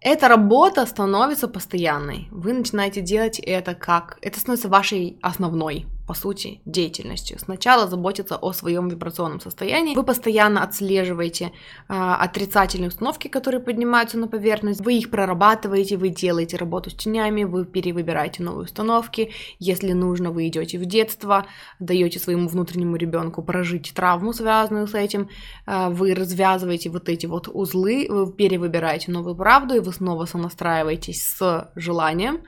Эта 0.00 0.28
работа 0.28 0.86
становится 0.86 1.48
постоянной. 1.48 2.28
Вы 2.30 2.52
начинаете 2.52 3.00
делать 3.00 3.40
это 3.40 3.74
как... 3.74 4.18
Это 4.22 4.38
становится 4.38 4.68
вашей 4.68 5.18
основной 5.22 5.86
по 6.08 6.14
сути, 6.14 6.62
деятельностью. 6.64 7.38
Сначала 7.38 7.86
заботиться 7.86 8.36
о 8.36 8.54
своем 8.54 8.88
вибрационном 8.88 9.40
состоянии. 9.40 9.94
Вы 9.94 10.04
постоянно 10.04 10.62
отслеживаете 10.62 11.44
э, 11.44 11.50
отрицательные 11.88 12.88
установки, 12.88 13.28
которые 13.28 13.60
поднимаются 13.60 14.16
на 14.16 14.26
поверхность. 14.26 14.80
Вы 14.80 14.94
их 14.94 15.10
прорабатываете, 15.10 15.98
вы 15.98 16.08
делаете 16.08 16.56
работу 16.56 16.88
с 16.88 16.94
тенями, 16.94 17.44
вы 17.44 17.66
перевыбираете 17.66 18.42
новые 18.42 18.64
установки. 18.64 19.32
Если 19.58 19.92
нужно, 19.92 20.30
вы 20.30 20.48
идете 20.48 20.78
в 20.78 20.86
детство, 20.86 21.44
даете 21.78 22.18
своему 22.18 22.48
внутреннему 22.48 22.96
ребенку 22.96 23.42
прожить 23.42 23.92
травму, 23.94 24.32
связанную 24.32 24.86
с 24.86 24.94
этим. 24.94 25.28
Э, 25.66 25.90
вы 25.90 26.14
развязываете 26.14 26.88
вот 26.88 27.10
эти 27.10 27.26
вот 27.26 27.48
узлы, 27.52 28.06
вы 28.08 28.32
перевыбираете 28.32 29.12
новую 29.12 29.36
правду, 29.36 29.74
и 29.74 29.80
вы 29.80 29.92
снова 29.92 30.24
сонастраиваетесь 30.24 31.22
с 31.22 31.70
желанием 31.76 32.40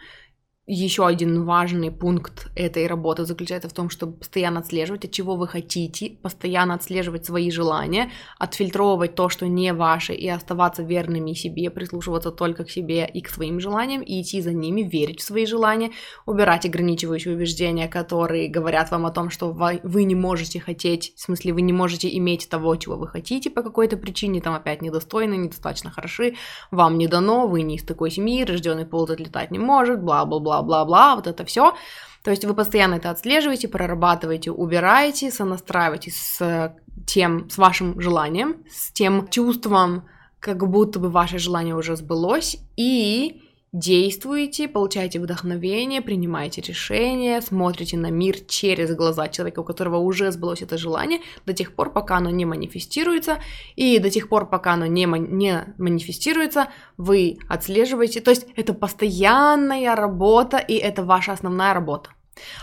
еще 0.66 1.06
один 1.06 1.44
важный 1.44 1.90
пункт 1.90 2.48
этой 2.54 2.86
работы 2.86 3.24
заключается 3.24 3.68
в 3.68 3.72
том, 3.72 3.90
чтобы 3.90 4.12
постоянно 4.12 4.60
отслеживать, 4.60 5.04
от 5.04 5.10
чего 5.10 5.34
вы 5.34 5.48
хотите, 5.48 6.10
постоянно 6.22 6.74
отслеживать 6.74 7.26
свои 7.26 7.50
желания, 7.50 8.10
отфильтровывать 8.38 9.16
то, 9.16 9.28
что 9.28 9.48
не 9.48 9.72
ваше, 9.72 10.12
и 10.12 10.28
оставаться 10.28 10.82
верными 10.82 11.32
себе, 11.32 11.70
прислушиваться 11.70 12.30
только 12.30 12.64
к 12.64 12.70
себе 12.70 13.08
и 13.12 13.20
к 13.20 13.30
своим 13.30 13.58
желаниям, 13.58 14.02
и 14.02 14.22
идти 14.22 14.40
за 14.40 14.52
ними, 14.52 14.82
верить 14.82 15.20
в 15.20 15.24
свои 15.24 15.44
желания, 15.44 15.90
убирать 16.24 16.66
ограничивающие 16.66 17.34
убеждения, 17.34 17.88
которые 17.88 18.48
говорят 18.48 18.90
вам 18.92 19.06
о 19.06 19.10
том, 19.10 19.30
что 19.30 19.52
вы 19.52 20.04
не 20.04 20.14
можете 20.14 20.60
хотеть, 20.60 21.14
в 21.16 21.20
смысле 21.20 21.52
вы 21.52 21.62
не 21.62 21.72
можете 21.72 22.16
иметь 22.16 22.48
того, 22.48 22.76
чего 22.76 22.96
вы 22.96 23.08
хотите 23.08 23.50
по 23.50 23.62
какой-то 23.62 23.96
причине, 23.96 24.40
там 24.40 24.54
опять 24.54 24.82
недостойны, 24.82 25.34
недостаточно 25.34 25.90
хороши, 25.90 26.34
вам 26.70 26.96
не 26.96 27.08
дано, 27.08 27.48
вы 27.48 27.62
не 27.62 27.74
из 27.76 27.82
такой 27.82 28.10
семьи, 28.12 28.44
рожденный 28.44 28.86
ползать 28.86 29.18
летать 29.18 29.50
не 29.50 29.58
может, 29.58 30.00
бла-бла-бла, 30.00 30.59
бла-бла-бла, 30.62 31.16
вот 31.16 31.26
это 31.26 31.44
все. 31.44 31.74
То 32.22 32.30
есть 32.30 32.44
вы 32.44 32.54
постоянно 32.54 32.94
это 32.94 33.10
отслеживаете, 33.10 33.68
прорабатываете, 33.68 34.50
убираете, 34.50 35.30
сонастраиваетесь 35.30 36.16
с 36.16 36.74
тем, 37.06 37.48
с 37.48 37.56
вашим 37.56 38.00
желанием, 38.00 38.56
с 38.70 38.92
тем 38.92 39.28
чувством, 39.28 40.04
как 40.38 40.68
будто 40.68 40.98
бы 40.98 41.08
ваше 41.08 41.38
желание 41.38 41.74
уже 41.74 41.96
сбылось, 41.96 42.58
и 42.76 43.42
действуете, 43.72 44.66
получаете 44.66 45.20
вдохновение, 45.20 46.02
принимаете 46.02 46.60
решения, 46.60 47.40
смотрите 47.40 47.96
на 47.96 48.10
мир 48.10 48.36
через 48.48 48.94
глаза 48.94 49.28
человека, 49.28 49.60
у 49.60 49.64
которого 49.64 49.98
уже 49.98 50.32
сбылось 50.32 50.62
это 50.62 50.76
желание, 50.76 51.20
до 51.46 51.52
тех 51.52 51.74
пор, 51.74 51.92
пока 51.92 52.16
оно 52.16 52.30
не 52.30 52.44
манифестируется, 52.44 53.38
и 53.76 53.98
до 53.98 54.10
тех 54.10 54.28
пор, 54.28 54.48
пока 54.48 54.72
оно 54.72 54.86
не, 54.86 55.04
не 55.04 55.64
манифестируется, 55.78 56.68
вы 56.96 57.38
отслеживаете, 57.48 58.20
то 58.20 58.30
есть 58.30 58.46
это 58.56 58.74
постоянная 58.74 59.94
работа, 59.94 60.58
и 60.58 60.74
это 60.74 61.04
ваша 61.04 61.32
основная 61.32 61.72
работа. 61.72 62.10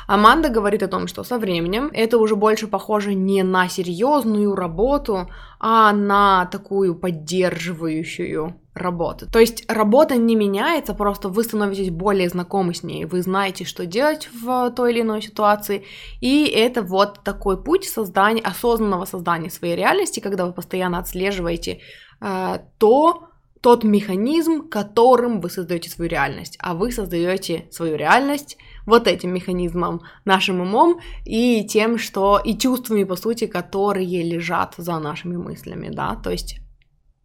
Аманда 0.07 0.49
говорит 0.49 0.83
о 0.83 0.87
том, 0.87 1.07
что 1.07 1.23
со 1.23 1.37
временем 1.37 1.89
это 1.93 2.17
уже 2.17 2.35
больше 2.35 2.67
похоже 2.67 3.13
не 3.13 3.43
на 3.43 3.69
серьезную 3.69 4.55
работу, 4.55 5.29
а 5.59 5.93
на 5.93 6.45
такую 6.45 6.95
поддерживающую 6.95 8.55
работу. 8.77 9.27
То 9.31 9.39
есть 9.39 9.65
работа 9.67 10.15
не 10.15 10.35
меняется, 10.35 10.93
просто 10.93 11.29
вы 11.29 11.43
становитесь 11.43 11.89
более 11.89 12.29
знакомы 12.29 12.73
с 12.73 12.83
ней, 12.83 13.05
вы 13.05 13.21
знаете, 13.21 13.65
что 13.65 13.85
делать 13.85 14.29
в 14.33 14.71
той 14.71 14.93
или 14.93 15.01
иной 15.01 15.21
ситуации, 15.21 15.83
и 16.21 16.45
это 16.45 16.81
вот 16.81 17.23
такой 17.23 17.61
путь 17.61 17.85
создания, 17.85 18.41
осознанного 18.41 19.05
создания 19.05 19.49
своей 19.49 19.75
реальности, 19.75 20.19
когда 20.19 20.45
вы 20.45 20.53
постоянно 20.53 20.99
отслеживаете 20.99 21.79
э, 22.21 22.59
то, 22.77 23.27
тот 23.61 23.83
механизм, 23.83 24.69
которым 24.69 25.41
вы 25.41 25.49
создаете 25.49 25.89
свою 25.89 26.09
реальность, 26.09 26.57
а 26.59 26.73
вы 26.73 26.91
создаете 26.91 27.67
свою 27.71 27.95
реальность 27.95 28.57
вот 28.85 29.07
этим 29.07 29.33
механизмом, 29.33 30.01
нашим 30.25 30.61
умом 30.61 30.99
и 31.25 31.65
тем, 31.65 31.97
что 31.97 32.39
и 32.43 32.57
чувствами, 32.57 33.03
по 33.03 33.15
сути, 33.15 33.47
которые 33.47 34.23
лежат 34.23 34.75
за 34.77 34.99
нашими 34.99 35.37
мыслями, 35.37 35.89
да, 35.89 36.15
то 36.15 36.29
есть 36.29 36.59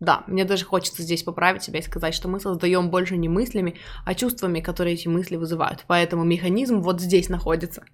да, 0.02 0.24
мне 0.26 0.44
даже 0.44 0.64
хочется 0.64 1.02
здесь 1.02 1.22
поправить 1.22 1.62
себя 1.62 1.78
и 1.78 1.82
сказать, 1.82 2.12
что 2.12 2.26
мы 2.26 2.40
создаем 2.40 2.90
больше 2.90 3.16
не 3.16 3.28
мыслями, 3.28 3.76
а 4.04 4.14
чувствами, 4.16 4.58
которые 4.58 4.94
эти 4.94 5.06
мысли 5.06 5.36
вызывают. 5.36 5.84
Поэтому 5.86 6.24
механизм 6.24 6.80
вот 6.80 7.00
здесь 7.00 7.28
находится. 7.28 7.84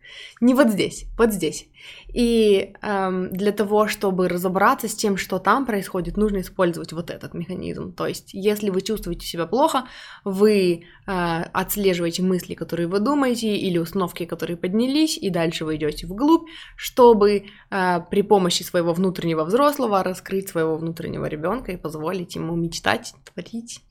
Не 0.40 0.54
вот 0.54 0.70
здесь, 0.70 1.04
вот 1.18 1.34
здесь. 1.34 1.66
И 2.12 2.74
эм, 2.82 3.30
для 3.30 3.52
того, 3.52 3.86
чтобы 3.86 4.28
разобраться 4.28 4.88
с 4.88 4.94
тем, 4.94 5.16
что 5.16 5.38
там 5.38 5.66
происходит, 5.66 6.16
нужно 6.16 6.40
использовать 6.40 6.92
вот 6.92 7.10
этот 7.10 7.34
механизм. 7.34 7.92
То 7.92 8.06
есть, 8.06 8.30
если 8.32 8.70
вы 8.70 8.80
чувствуете 8.80 9.26
себя 9.26 9.46
плохо, 9.46 9.84
вы 10.24 10.84
э, 11.06 11.10
отслеживаете 11.52 12.22
мысли, 12.22 12.54
которые 12.54 12.88
вы 12.88 13.00
думаете, 13.00 13.56
или 13.56 13.78
установки, 13.78 14.24
которые 14.24 14.56
поднялись, 14.56 15.18
и 15.18 15.30
дальше 15.30 15.64
вы 15.64 15.76
идете 15.76 16.06
вглубь, 16.06 16.48
чтобы 16.76 17.44
э, 17.70 18.00
при 18.10 18.22
помощи 18.22 18.62
своего 18.62 18.92
внутреннего 18.92 19.44
взрослого 19.44 20.02
раскрыть 20.02 20.48
своего 20.48 20.76
внутреннего 20.76 21.26
ребенка 21.26 21.72
и 21.72 21.76
позволить 21.76 22.34
ему 22.34 22.56
мечтать, 22.56 23.14
творить 23.24 23.82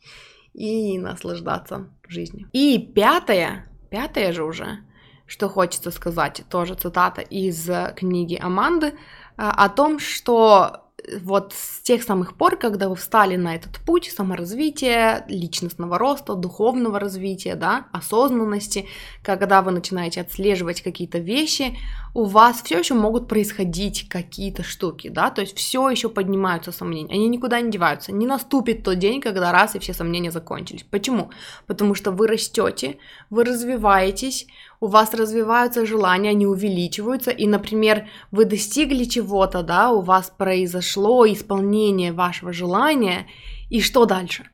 и 0.54 0.98
наслаждаться 0.98 1.88
жизнью. 2.08 2.50
И 2.52 2.80
пятое, 2.80 3.70
пятое 3.92 4.34
же 4.34 4.44
уже, 4.44 4.80
что 5.28 5.50
хочется 5.50 5.92
сказать, 5.92 6.44
тоже 6.50 6.76
цитата 6.76 7.22
из 7.22 7.70
книги 7.96 8.36
Аманды, 8.42 8.94
а, 9.38 9.52
о 9.66 9.70
том, 9.70 10.00
что 10.00 10.88
вот 11.22 11.54
с 11.54 11.82
тех 11.82 12.04
самых 12.04 12.36
пор, 12.36 12.58
когда 12.58 12.90
вы 12.90 12.96
встали 12.96 13.36
на 13.36 13.56
этот 13.56 13.78
путь 13.86 14.12
саморазвития, 14.12 15.26
личностного 15.28 15.98
роста, 15.98 16.34
духовного 16.34 17.00
развития, 17.00 17.56
да, 17.56 17.88
осознанности, 17.92 18.88
когда 19.24 19.62
вы 19.62 19.72
начинаете 19.72 20.22
отслеживать 20.22 20.82
какие-то 20.82 21.20
вещи, 21.20 21.78
у 22.14 22.24
вас 22.26 22.62
все 22.64 22.80
еще 22.80 22.96
могут 22.96 23.28
происходить 23.28 24.10
какие-то 24.10 24.64
штуки, 24.64 25.08
да, 25.08 25.30
то 25.30 25.42
есть 25.42 25.56
все 25.56 25.88
еще 25.90 26.10
поднимаются 26.10 26.72
сомнения, 26.72 27.14
они 27.14 27.28
никуда 27.28 27.62
не 27.62 27.72
деваются, 27.72 28.12
не 28.12 28.26
наступит 28.26 28.84
тот 28.84 28.98
день, 28.98 29.22
когда 29.22 29.52
раз 29.52 29.76
и 29.76 29.80
все 29.80 29.94
сомнения 29.94 30.32
закончились. 30.32 30.84
Почему? 30.84 31.30
Потому 31.68 31.94
что 31.94 32.12
вы 32.12 32.28
растете, 32.28 32.98
вы 33.30 33.44
развиваетесь, 33.44 34.48
у 34.80 34.88
вас 34.88 35.14
развиваются 35.14 35.86
желания, 35.86 36.30
они 36.30 36.46
увеличиваются, 36.46 37.32
и, 37.32 37.48
например, 37.48 38.08
вы 38.32 38.46
достигли 38.46 39.06
чего-то, 39.06 39.64
да, 39.64 39.92
у 39.92 40.02
вас 40.02 40.32
произошло 40.36 41.26
исполнение 41.28 42.12
вашего 42.12 42.54
желания, 42.54 43.28
и 43.70 43.82
что 43.82 44.06
дальше? 44.06 44.50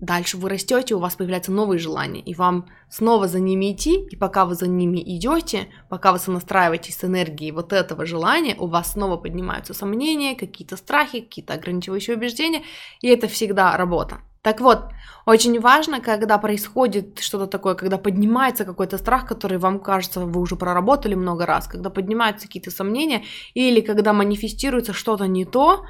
Дальше 0.00 0.36
вы 0.36 0.48
растете, 0.48 0.94
у 0.94 1.00
вас 1.00 1.16
появляются 1.16 1.50
новые 1.50 1.80
желания, 1.80 2.20
и 2.20 2.32
вам 2.32 2.66
снова 2.88 3.26
за 3.26 3.40
ними 3.40 3.72
идти, 3.72 4.06
и 4.08 4.14
пока 4.14 4.44
вы 4.44 4.54
за 4.54 4.68
ними 4.68 5.02
идете, 5.04 5.66
пока 5.88 6.12
вы 6.12 6.20
сонастраиваетесь 6.20 6.96
с 6.96 7.04
энергией 7.04 7.50
вот 7.50 7.72
этого 7.72 8.06
желания, 8.06 8.54
у 8.56 8.68
вас 8.68 8.92
снова 8.92 9.16
поднимаются 9.16 9.74
сомнения, 9.74 10.36
какие-то 10.36 10.76
страхи, 10.76 11.20
какие-то 11.20 11.54
ограничивающие 11.54 12.16
убеждения, 12.16 12.62
и 13.00 13.08
это 13.08 13.26
всегда 13.26 13.76
работа. 13.76 14.20
Так 14.42 14.60
вот, 14.60 14.84
очень 15.26 15.60
важно, 15.60 16.00
когда 16.00 16.38
происходит 16.38 17.18
что-то 17.18 17.46
такое, 17.46 17.74
когда 17.74 17.98
поднимается 17.98 18.64
какой-то 18.64 18.98
страх, 18.98 19.26
который 19.26 19.58
вам 19.58 19.80
кажется, 19.80 20.20
вы 20.20 20.40
уже 20.40 20.56
проработали 20.56 21.14
много 21.14 21.44
раз, 21.44 21.66
когда 21.66 21.90
поднимаются 21.90 22.46
какие-то 22.46 22.70
сомнения, 22.70 23.24
или 23.54 23.80
когда 23.80 24.12
манифестируется 24.12 24.92
что-то 24.92 25.26
не 25.26 25.44
то, 25.44 25.84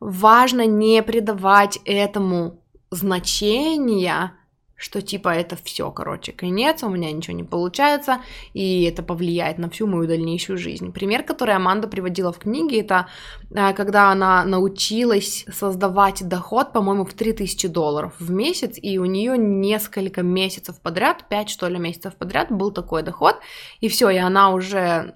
важно 0.00 0.66
не 0.66 1.02
придавать 1.02 1.78
этому 1.84 2.64
значения, 2.90 4.32
что 4.80 5.02
типа 5.02 5.28
это 5.28 5.56
все, 5.62 5.90
короче, 5.90 6.32
конец, 6.32 6.82
у 6.82 6.88
меня 6.88 7.12
ничего 7.12 7.36
не 7.36 7.44
получается, 7.44 8.20
и 8.54 8.84
это 8.84 9.02
повлияет 9.02 9.58
на 9.58 9.68
всю 9.68 9.86
мою 9.86 10.08
дальнейшую 10.08 10.56
жизнь. 10.58 10.90
Пример, 10.90 11.22
который 11.22 11.54
Аманда 11.54 11.86
приводила 11.86 12.32
в 12.32 12.38
книге, 12.38 12.80
это 12.80 13.06
а, 13.54 13.74
когда 13.74 14.10
она 14.10 14.44
научилась 14.44 15.44
создавать 15.52 16.26
доход, 16.26 16.72
по-моему, 16.72 17.04
в 17.04 17.12
3000 17.12 17.68
долларов 17.68 18.14
в 18.18 18.30
месяц, 18.30 18.78
и 18.80 18.98
у 18.98 19.04
нее 19.04 19.36
несколько 19.36 20.22
месяцев 20.22 20.80
подряд, 20.80 21.28
5 21.28 21.50
что 21.50 21.68
ли 21.68 21.78
месяцев 21.78 22.14
подряд 22.14 22.50
был 22.50 22.70
такой 22.70 23.02
доход, 23.02 23.36
и 23.80 23.88
все, 23.88 24.08
и 24.08 24.16
она 24.16 24.50
уже 24.50 25.14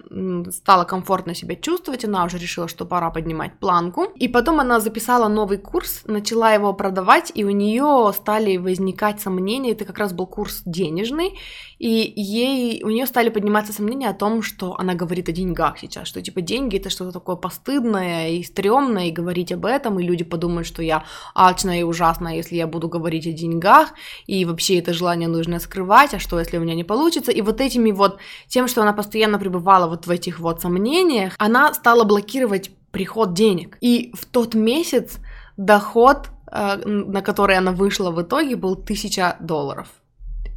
стала 0.51 0.83
комфортно 0.83 1.33
себя 1.33 1.55
чувствовать, 1.55 2.05
она 2.05 2.23
уже 2.25 2.37
решила, 2.37 2.67
что 2.67 2.85
пора 2.85 3.09
поднимать 3.09 3.57
планку, 3.57 4.03
и 4.15 4.27
потом 4.27 4.59
она 4.59 4.79
записала 4.79 5.27
новый 5.27 5.57
курс, 5.57 6.03
начала 6.05 6.53
его 6.53 6.71
продавать, 6.73 7.31
и 7.33 7.43
у 7.43 7.49
нее 7.49 8.11
стали 8.15 8.57
возникать 8.57 9.21
сомнения, 9.21 9.54
сомнения, 9.55 9.71
это 9.71 9.85
как 9.85 9.97
раз 9.99 10.13
был 10.13 10.27
курс 10.27 10.61
денежный, 10.65 11.33
и 11.79 12.13
ей, 12.15 12.83
у 12.83 12.89
нее 12.89 13.05
стали 13.05 13.29
подниматься 13.29 13.73
сомнения 13.73 14.09
о 14.09 14.13
том, 14.13 14.41
что 14.41 14.75
она 14.77 14.93
говорит 14.95 15.29
о 15.29 15.31
деньгах 15.31 15.77
сейчас, 15.79 16.07
что 16.07 16.21
типа 16.21 16.41
деньги 16.41 16.77
это 16.77 16.89
что-то 16.89 17.11
такое 17.11 17.35
постыдное 17.35 18.29
и 18.29 18.43
стрёмное, 18.43 19.07
и 19.07 19.11
говорить 19.11 19.51
об 19.51 19.65
этом, 19.65 19.99
и 19.99 20.03
люди 20.03 20.23
подумают, 20.23 20.67
что 20.67 20.81
я 20.81 21.03
алчная 21.33 21.79
и 21.79 21.83
ужасная, 21.83 22.35
если 22.35 22.55
я 22.55 22.67
буду 22.67 22.89
говорить 22.89 23.27
о 23.27 23.31
деньгах, 23.31 23.89
и 24.27 24.45
вообще 24.45 24.79
это 24.79 24.93
желание 24.93 25.27
нужно 25.27 25.59
скрывать, 25.59 26.13
а 26.13 26.19
что, 26.19 26.39
если 26.39 26.57
у 26.57 26.61
меня 26.61 26.75
не 26.75 26.83
получится, 26.83 27.31
и 27.31 27.41
вот 27.41 27.61
этими 27.61 27.91
вот, 27.91 28.17
тем, 28.47 28.67
что 28.67 28.81
она 28.81 28.93
постоянно 28.93 29.39
пребывала 29.39 29.87
вот 29.87 30.07
в 30.07 30.09
этих 30.09 30.39
вот 30.39 30.61
сомнениях, 30.61 31.33
она 31.37 31.73
стала 31.73 32.03
блокировать 32.03 32.71
приход 32.91 33.33
денег. 33.33 33.77
И 33.81 34.11
в 34.13 34.25
тот 34.25 34.55
месяц 34.55 35.17
доход 35.57 36.29
на 36.51 37.21
который 37.21 37.57
она 37.57 37.71
вышла 37.71 38.11
в 38.11 38.21
итоге, 38.21 38.55
был 38.55 38.73
1000 38.73 39.37
долларов. 39.39 39.87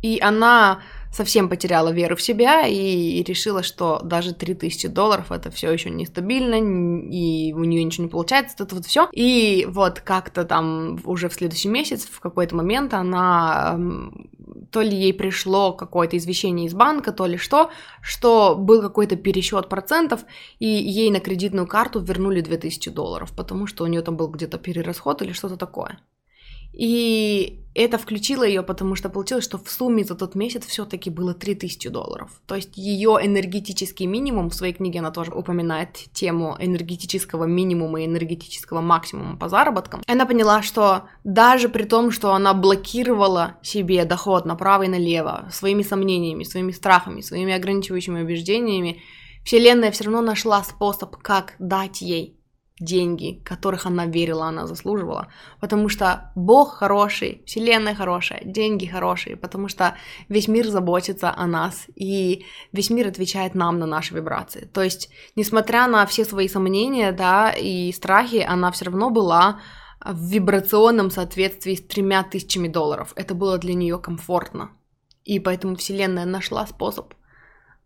И 0.02 0.20
она 0.20 0.80
совсем 1.12 1.48
потеряла 1.48 1.90
веру 1.90 2.16
в 2.16 2.22
себя 2.22 2.66
и 2.66 3.22
решила, 3.22 3.62
что 3.62 4.00
даже 4.02 4.34
3000 4.34 4.88
долларов 4.88 5.32
это 5.32 5.50
все 5.50 5.70
еще 5.72 5.90
нестабильно, 5.90 6.54
и 6.54 7.52
у 7.52 7.64
нее 7.64 7.84
ничего 7.84 8.04
не 8.04 8.10
получается, 8.10 8.56
это 8.64 8.74
вот 8.74 8.86
все. 8.86 9.08
И 9.12 9.66
вот 9.68 10.00
как-то 10.00 10.44
там 10.44 11.00
уже 11.04 11.28
в 11.28 11.34
следующий 11.34 11.68
месяц, 11.68 12.04
в 12.04 12.20
какой-то 12.20 12.56
момент 12.56 12.94
она 12.94 13.78
то 14.70 14.82
ли 14.82 14.94
ей 14.94 15.14
пришло 15.14 15.72
какое-то 15.72 16.16
извещение 16.16 16.66
из 16.66 16.74
банка, 16.74 17.12
то 17.12 17.26
ли 17.26 17.36
что, 17.36 17.70
что 18.02 18.54
был 18.56 18.82
какой-то 18.82 19.16
пересчет 19.16 19.68
процентов, 19.68 20.24
и 20.58 20.66
ей 20.66 21.10
на 21.10 21.20
кредитную 21.20 21.66
карту 21.66 22.00
вернули 22.00 22.40
2000 22.40 22.90
долларов, 22.90 23.32
потому 23.36 23.66
что 23.66 23.84
у 23.84 23.86
нее 23.86 24.02
там 24.02 24.16
был 24.16 24.28
где-то 24.28 24.58
перерасход 24.58 25.22
или 25.22 25.32
что-то 25.32 25.56
такое. 25.56 25.98
И 26.78 27.58
это 27.74 27.98
включило 27.98 28.44
ее, 28.44 28.62
потому 28.62 28.94
что 28.94 29.08
получилось, 29.08 29.44
что 29.44 29.58
в 29.58 29.68
сумме 29.68 30.04
за 30.04 30.14
тот 30.14 30.36
месяц 30.36 30.64
все-таки 30.64 31.10
было 31.10 31.34
3000 31.34 31.88
долларов. 31.88 32.30
То 32.46 32.54
есть 32.54 32.76
ее 32.76 33.18
энергетический 33.20 34.06
минимум, 34.06 34.50
в 34.50 34.54
своей 34.54 34.72
книге 34.72 35.00
она 35.00 35.10
тоже 35.10 35.32
упоминает 35.32 35.90
тему 36.12 36.56
энергетического 36.60 37.44
минимума 37.44 38.00
и 38.00 38.06
энергетического 38.06 38.80
максимума 38.80 39.36
по 39.36 39.48
заработкам. 39.48 40.02
Она 40.06 40.24
поняла, 40.24 40.62
что 40.62 41.02
даже 41.24 41.68
при 41.68 41.82
том, 41.82 42.12
что 42.12 42.32
она 42.32 42.54
блокировала 42.54 43.56
себе 43.62 44.04
доход 44.04 44.44
направо 44.44 44.84
и 44.84 44.88
налево 44.88 45.48
своими 45.50 45.82
сомнениями, 45.82 46.44
своими 46.44 46.70
страхами, 46.70 47.22
своими 47.22 47.54
ограничивающими 47.54 48.22
убеждениями, 48.22 49.02
Вселенная 49.44 49.90
все 49.92 50.04
равно 50.04 50.20
нашла 50.20 50.62
способ, 50.62 51.16
как 51.16 51.54
дать 51.58 52.02
ей 52.02 52.37
деньги, 52.80 53.42
которых 53.44 53.86
она 53.86 54.06
верила, 54.06 54.46
она 54.46 54.66
заслуживала. 54.66 55.28
Потому 55.60 55.88
что 55.88 56.32
Бог 56.34 56.74
хороший, 56.74 57.42
Вселенная 57.46 57.94
хорошая, 57.94 58.42
деньги 58.44 58.86
хорошие, 58.86 59.36
потому 59.36 59.68
что 59.68 59.94
весь 60.28 60.48
мир 60.48 60.66
заботится 60.68 61.34
о 61.34 61.46
нас, 61.46 61.86
и 61.94 62.44
весь 62.72 62.90
мир 62.90 63.08
отвечает 63.08 63.54
нам 63.54 63.78
на 63.78 63.86
наши 63.86 64.14
вибрации. 64.14 64.68
То 64.72 64.82
есть, 64.82 65.10
несмотря 65.36 65.86
на 65.86 66.06
все 66.06 66.24
свои 66.24 66.48
сомнения, 66.48 67.12
да, 67.12 67.50
и 67.50 67.92
страхи, 67.92 68.44
она 68.48 68.70
все 68.70 68.86
равно 68.86 69.10
была 69.10 69.60
в 70.04 70.20
вибрационном 70.30 71.10
соответствии 71.10 71.74
с 71.74 71.82
тремя 71.82 72.22
тысячами 72.22 72.68
долларов. 72.68 73.12
Это 73.16 73.34
было 73.34 73.58
для 73.58 73.74
нее 73.74 73.98
комфортно. 73.98 74.70
И 75.24 75.40
поэтому 75.40 75.76
Вселенная 75.76 76.24
нашла 76.24 76.66
способ 76.66 77.12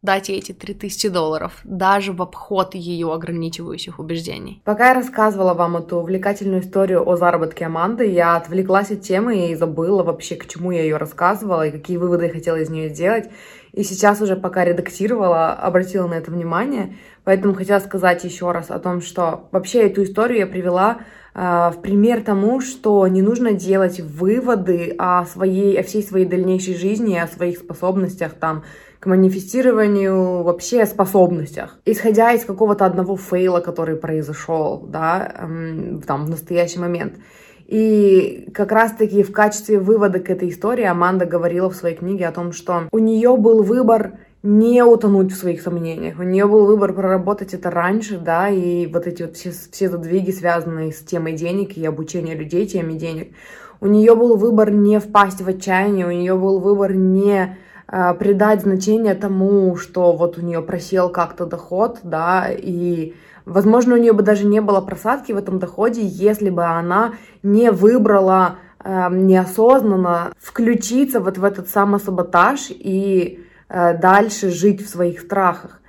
дать 0.02 0.28
ей 0.28 0.38
эти 0.38 0.52
3000 0.52 1.08
долларов, 1.08 1.60
даже 1.64 2.12
в 2.12 2.20
обход 2.20 2.74
ее 2.74 3.12
ограничивающих 3.12 4.00
убеждений. 4.00 4.60
Пока 4.64 4.88
я 4.88 4.94
рассказывала 4.94 5.54
вам 5.54 5.76
эту 5.76 5.98
увлекательную 5.98 6.62
историю 6.62 7.08
о 7.08 7.16
заработке 7.16 7.66
Аманды, 7.66 8.06
я 8.06 8.36
отвлеклась 8.36 8.90
от 8.90 9.02
темы 9.02 9.50
и 9.50 9.54
забыла 9.54 10.02
вообще, 10.02 10.34
к 10.34 10.48
чему 10.48 10.72
я 10.72 10.82
ее 10.82 10.96
рассказывала 10.96 11.66
и 11.66 11.70
какие 11.70 11.96
выводы 11.98 12.26
я 12.26 12.32
хотела 12.32 12.56
из 12.56 12.68
нее 12.68 12.88
сделать. 12.88 13.30
И 13.72 13.84
сейчас 13.84 14.20
уже 14.20 14.36
пока 14.36 14.64
редактировала, 14.64 15.52
обратила 15.52 16.06
на 16.06 16.14
это 16.14 16.30
внимание, 16.30 16.96
поэтому 17.24 17.54
хотела 17.54 17.78
сказать 17.78 18.22
еще 18.24 18.50
раз 18.50 18.70
о 18.70 18.78
том, 18.78 19.00
что 19.00 19.48
вообще 19.50 19.84
эту 19.84 20.02
историю 20.02 20.40
я 20.40 20.46
привела 20.46 20.98
э, 21.34 21.40
в 21.40 21.80
пример 21.80 22.22
тому, 22.22 22.60
что 22.60 23.06
не 23.06 23.22
нужно 23.22 23.52
делать 23.52 24.00
выводы 24.00 24.94
о, 24.98 25.24
своей, 25.24 25.80
о 25.80 25.84
всей 25.84 26.02
своей 26.02 26.26
дальнейшей 26.26 26.74
жизни, 26.74 27.16
о 27.16 27.28
своих 27.28 27.58
способностях 27.58 28.34
там, 28.34 28.64
к 29.02 29.06
манифестированию 29.06 30.44
вообще 30.44 30.86
способностях. 30.86 31.76
Исходя 31.84 32.34
из 32.34 32.44
какого-то 32.44 32.86
одного 32.86 33.16
фейла, 33.16 33.58
который 33.58 33.96
произошел, 33.96 34.78
да, 34.78 35.34
там, 36.06 36.26
в 36.26 36.30
настоящий 36.30 36.78
момент. 36.78 37.14
И 37.66 38.48
как 38.54 38.70
раз-таки 38.70 39.24
в 39.24 39.32
качестве 39.32 39.80
вывода 39.80 40.20
к 40.20 40.30
этой 40.30 40.50
истории 40.50 40.84
Аманда 40.84 41.26
говорила 41.26 41.68
в 41.68 41.74
своей 41.74 41.96
книге 41.96 42.28
о 42.28 42.32
том, 42.32 42.52
что 42.52 42.84
у 42.92 42.98
нее 42.98 43.36
был 43.36 43.64
выбор 43.64 44.20
не 44.44 44.84
утонуть 44.84 45.32
в 45.32 45.36
своих 45.36 45.62
сомнениях. 45.62 46.20
У 46.20 46.22
нее 46.22 46.46
был 46.46 46.64
выбор 46.66 46.92
проработать 46.92 47.54
это 47.54 47.70
раньше, 47.70 48.18
да, 48.18 48.50
и 48.50 48.86
вот 48.86 49.08
эти 49.08 49.24
вот 49.24 49.34
все, 49.34 49.50
все 49.50 49.90
задвиги, 49.90 50.30
связанные 50.30 50.92
с 50.92 51.00
темой 51.00 51.32
денег 51.32 51.76
и 51.76 51.84
обучения 51.84 52.36
людей 52.36 52.68
теме 52.68 52.94
денег. 52.94 53.34
У 53.80 53.88
нее 53.88 54.14
был 54.14 54.36
выбор 54.36 54.70
не 54.70 55.00
впасть 55.00 55.40
в 55.40 55.48
отчаяние, 55.48 56.06
у 56.06 56.12
нее 56.12 56.36
был 56.36 56.60
выбор 56.60 56.94
не 56.94 57.58
придать 57.86 58.62
значение 58.62 59.14
тому, 59.14 59.76
что 59.76 60.12
вот 60.12 60.38
у 60.38 60.40
нее 60.40 60.62
просел 60.62 61.10
как-то 61.10 61.46
доход, 61.46 61.98
да, 62.02 62.48
и, 62.50 63.14
возможно, 63.44 63.94
у 63.94 63.98
нее 63.98 64.12
бы 64.12 64.22
даже 64.22 64.46
не 64.46 64.60
было 64.60 64.80
просадки 64.80 65.32
в 65.32 65.36
этом 65.36 65.58
доходе, 65.58 66.02
если 66.02 66.50
бы 66.50 66.64
она 66.64 67.14
не 67.42 67.70
выбрала 67.70 68.56
э, 68.82 69.08
неосознанно 69.10 70.32
включиться 70.38 71.20
вот 71.20 71.38
в 71.38 71.44
этот 71.44 71.68
самосаботаж 71.68 72.70
и 72.70 73.44
э, 73.68 73.98
дальше 73.98 74.50
жить 74.50 74.80
в 74.84 74.88
своих 74.88 75.20
страхах. 75.20 75.80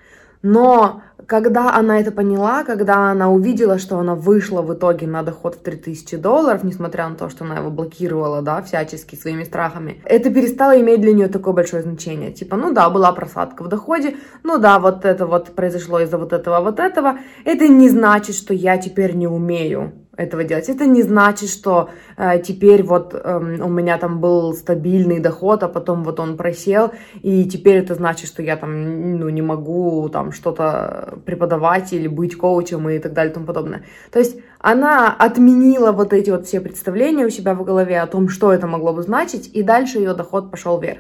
Но 0.42 1.04
когда 1.28 1.76
она 1.76 2.00
это 2.00 2.12
поняла, 2.12 2.64
когда 2.64 3.12
она 3.12 3.30
увидела, 3.30 3.80
что 3.80 3.98
она 3.98 4.16
вышла 4.16 4.62
в 4.62 4.74
итоге 4.74 5.08
на 5.08 5.24
доход 5.24 5.56
в 5.56 5.60
3000 5.60 6.18
долларов, 6.18 6.64
несмотря 6.64 7.08
на 7.10 7.16
то, 7.16 7.30
что 7.30 7.46
она 7.46 7.58
его 7.58 7.70
блокировала, 7.70 8.42
да, 8.42 8.62
всячески 8.62 9.16
своими 9.16 9.44
страхами, 9.44 10.02
это 10.06 10.30
перестало 10.30 10.80
иметь 10.80 11.02
для 11.02 11.14
нее 11.14 11.28
такое 11.28 11.54
большое 11.54 11.84
значение. 11.84 12.32
Типа, 12.32 12.58
ну 12.58 12.74
да, 12.74 12.90
была 12.90 13.12
просадка 13.12 13.64
в 13.64 13.68
доходе, 13.68 14.16
ну 14.44 14.58
да, 14.58 14.80
вот 14.80 15.06
это 15.06 15.26
вот 15.26 15.56
произошло 15.56 16.00
из-за 16.00 16.18
вот 16.18 16.34
этого, 16.34 16.60
вот 16.62 16.80
этого. 16.80 17.18
Это 17.46 17.68
не 17.68 17.90
значит, 17.90 18.36
что 18.36 18.54
я 18.54 18.78
теперь 18.78 19.16
не 19.16 19.28
умею 19.28 20.03
этого 20.16 20.44
делать. 20.44 20.70
Это 20.70 20.86
не 20.86 21.02
значит, 21.02 21.50
что 21.50 21.90
э, 22.18 22.40
теперь 22.40 22.84
вот 22.84 23.14
э, 23.16 23.38
у 23.38 23.70
меня 23.70 23.98
там 23.98 24.20
был 24.20 24.54
стабильный 24.54 25.20
доход, 25.20 25.64
а 25.64 25.68
потом 25.68 26.04
вот 26.04 26.20
он 26.20 26.38
просел, 26.38 26.92
и 27.22 27.46
теперь 27.46 27.78
это 27.78 27.96
значит, 27.96 28.28
что 28.28 28.44
я 28.44 28.56
там 28.56 29.18
ну, 29.18 29.30
не 29.30 29.42
могу 29.42 30.10
там 30.10 30.32
что-то 30.32 31.18
преподавать 31.26 31.94
или 31.94 32.08
быть 32.08 32.38
коучем 32.38 32.90
и 32.90 33.00
так 33.00 33.14
далее 33.14 33.32
и 33.32 33.34
тому 33.34 33.46
подобное. 33.46 33.84
То 34.12 34.20
есть 34.20 34.38
она 34.64 35.14
отменила 35.14 35.92
вот 35.92 36.14
эти 36.14 36.30
вот 36.30 36.48
все 36.48 36.62
представления 36.62 37.26
у 37.26 37.30
себя 37.30 37.54
в 37.54 37.66
голове 37.66 38.00
о 38.00 38.08
том, 38.08 38.30
что 38.30 38.54
это 38.54 38.66
могло 38.66 38.94
бы 38.94 39.04
значить, 39.04 39.50
и 39.54 39.62
дальше 39.62 39.98
ее 39.98 40.14
доход 40.14 40.52
пошел 40.52 40.80
вверх. 40.80 41.00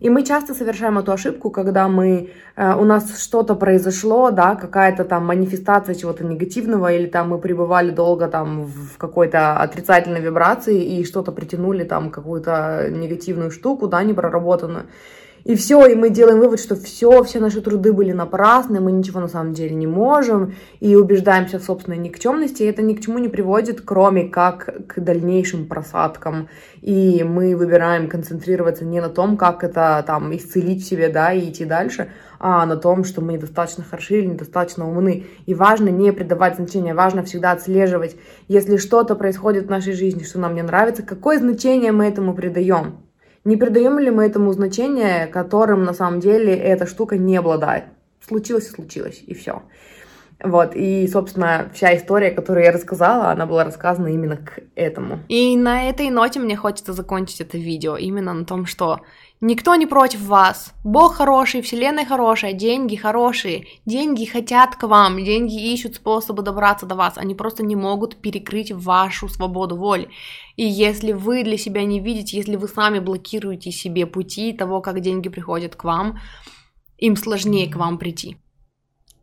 И 0.00 0.08
мы 0.08 0.24
часто 0.24 0.54
совершаем 0.54 0.98
эту 0.98 1.12
ошибку, 1.12 1.50
когда 1.50 1.88
мы, 1.88 2.30
э, 2.56 2.74
у 2.74 2.84
нас 2.84 3.22
что-то 3.22 3.54
произошло, 3.54 4.30
да, 4.30 4.54
какая-то 4.54 5.04
там 5.04 5.26
манифестация 5.26 5.94
чего-то 5.94 6.24
негативного, 6.24 6.90
или 6.90 7.06
там 7.06 7.28
мы 7.28 7.38
пребывали 7.38 7.90
долго 7.90 8.28
там 8.28 8.64
в 8.64 8.96
какой-то 8.96 9.58
отрицательной 9.58 10.22
вибрации 10.22 10.82
и 10.82 11.04
что-то 11.04 11.32
притянули 11.32 11.84
там 11.84 12.10
какую-то 12.10 12.88
негативную 12.90 13.50
штуку, 13.50 13.88
да, 13.88 14.02
непроработанную. 14.02 14.86
И 15.44 15.56
все, 15.56 15.86
и 15.86 15.94
мы 15.94 16.10
делаем 16.10 16.38
вывод, 16.38 16.60
что 16.60 16.76
все, 16.76 17.22
все 17.24 17.40
наши 17.40 17.60
труды 17.60 17.92
были 17.92 18.12
напрасны, 18.12 18.80
мы 18.80 18.92
ничего 18.92 19.20
на 19.20 19.28
самом 19.28 19.54
деле 19.54 19.74
не 19.74 19.86
можем, 19.86 20.54
и 20.80 20.94
убеждаемся 20.94 21.58
в 21.58 21.64
собственной 21.64 21.98
никчемности, 21.98 22.62
и 22.62 22.66
это 22.66 22.82
ни 22.82 22.94
к 22.94 23.00
чему 23.00 23.18
не 23.18 23.28
приводит, 23.28 23.80
кроме 23.80 24.28
как 24.28 24.86
к 24.86 25.00
дальнейшим 25.00 25.66
просадкам. 25.66 26.48
И 26.80 27.24
мы 27.24 27.56
выбираем 27.56 28.08
концентрироваться 28.08 28.84
не 28.84 29.00
на 29.00 29.08
том, 29.08 29.36
как 29.36 29.64
это 29.64 30.04
там 30.06 30.34
исцелить 30.34 30.82
в 30.82 30.88
себе, 30.88 31.08
да, 31.08 31.32
и 31.32 31.50
идти 31.50 31.64
дальше, 31.64 32.10
а 32.38 32.64
на 32.66 32.76
том, 32.76 33.04
что 33.04 33.20
мы 33.20 33.34
недостаточно 33.34 33.84
хороши 33.84 34.18
или 34.18 34.26
недостаточно 34.26 34.88
умны. 34.88 35.26
И 35.46 35.54
важно 35.54 35.88
не 35.88 36.12
придавать 36.12 36.56
значения, 36.56 36.94
важно 36.94 37.24
всегда 37.24 37.52
отслеживать, 37.52 38.16
если 38.48 38.76
что-то 38.76 39.16
происходит 39.16 39.66
в 39.66 39.70
нашей 39.70 39.92
жизни, 39.92 40.22
что 40.22 40.38
нам 40.38 40.54
не 40.54 40.62
нравится, 40.62 41.02
какое 41.02 41.38
значение 41.38 41.92
мы 41.92 42.06
этому 42.06 42.34
придаем. 42.34 42.98
Не 43.44 43.56
придаем 43.56 43.98
ли 43.98 44.10
мы 44.10 44.24
этому 44.24 44.52
значение, 44.52 45.26
которым 45.26 45.84
на 45.84 45.94
самом 45.94 46.20
деле 46.20 46.54
эта 46.54 46.86
штука 46.86 47.16
не 47.16 47.36
обладает? 47.36 47.84
Случилось 48.26 48.68
и 48.68 48.70
случилось, 48.70 49.22
и 49.26 49.34
все. 49.34 49.62
Вот, 50.42 50.74
и, 50.74 51.06
собственно, 51.08 51.70
вся 51.72 51.96
история, 51.96 52.30
которую 52.30 52.64
я 52.64 52.72
рассказала, 52.72 53.30
она 53.30 53.46
была 53.46 53.64
рассказана 53.64 54.08
именно 54.08 54.36
к 54.36 54.60
этому. 54.74 55.20
И 55.28 55.56
на 55.56 55.88
этой 55.88 56.10
ноте 56.10 56.40
мне 56.40 56.56
хочется 56.56 56.92
закончить 56.92 57.40
это 57.40 57.58
видео, 57.58 57.96
именно 57.96 58.32
на 58.32 58.44
том, 58.44 58.66
что 58.66 59.00
никто 59.42 59.74
не 59.74 59.84
против 59.84 60.22
вас, 60.22 60.72
Бог 60.82 61.16
хороший, 61.16 61.60
Вселенная 61.60 62.06
хорошая, 62.06 62.54
деньги 62.54 62.96
хорошие, 62.96 63.66
деньги 63.84 64.24
хотят 64.24 64.76
к 64.76 64.86
вам, 64.86 65.22
деньги 65.22 65.72
ищут 65.74 65.96
способы 65.96 66.42
добраться 66.42 66.86
до 66.86 66.94
вас, 66.94 67.18
они 67.18 67.34
просто 67.34 67.62
не 67.62 67.76
могут 67.76 68.16
перекрыть 68.16 68.72
вашу 68.72 69.28
свободу 69.28 69.76
воли. 69.76 70.08
И 70.56 70.64
если 70.64 71.12
вы 71.12 71.44
для 71.44 71.58
себя 71.58 71.84
не 71.84 72.00
видите, 72.00 72.38
если 72.38 72.56
вы 72.56 72.68
сами 72.68 72.98
блокируете 72.98 73.70
себе 73.70 74.06
пути 74.06 74.54
того, 74.54 74.80
как 74.80 75.00
деньги 75.00 75.28
приходят 75.28 75.76
к 75.76 75.84
вам, 75.84 76.18
им 76.96 77.16
сложнее 77.16 77.70
к 77.70 77.76
вам 77.76 77.98
прийти. 77.98 78.38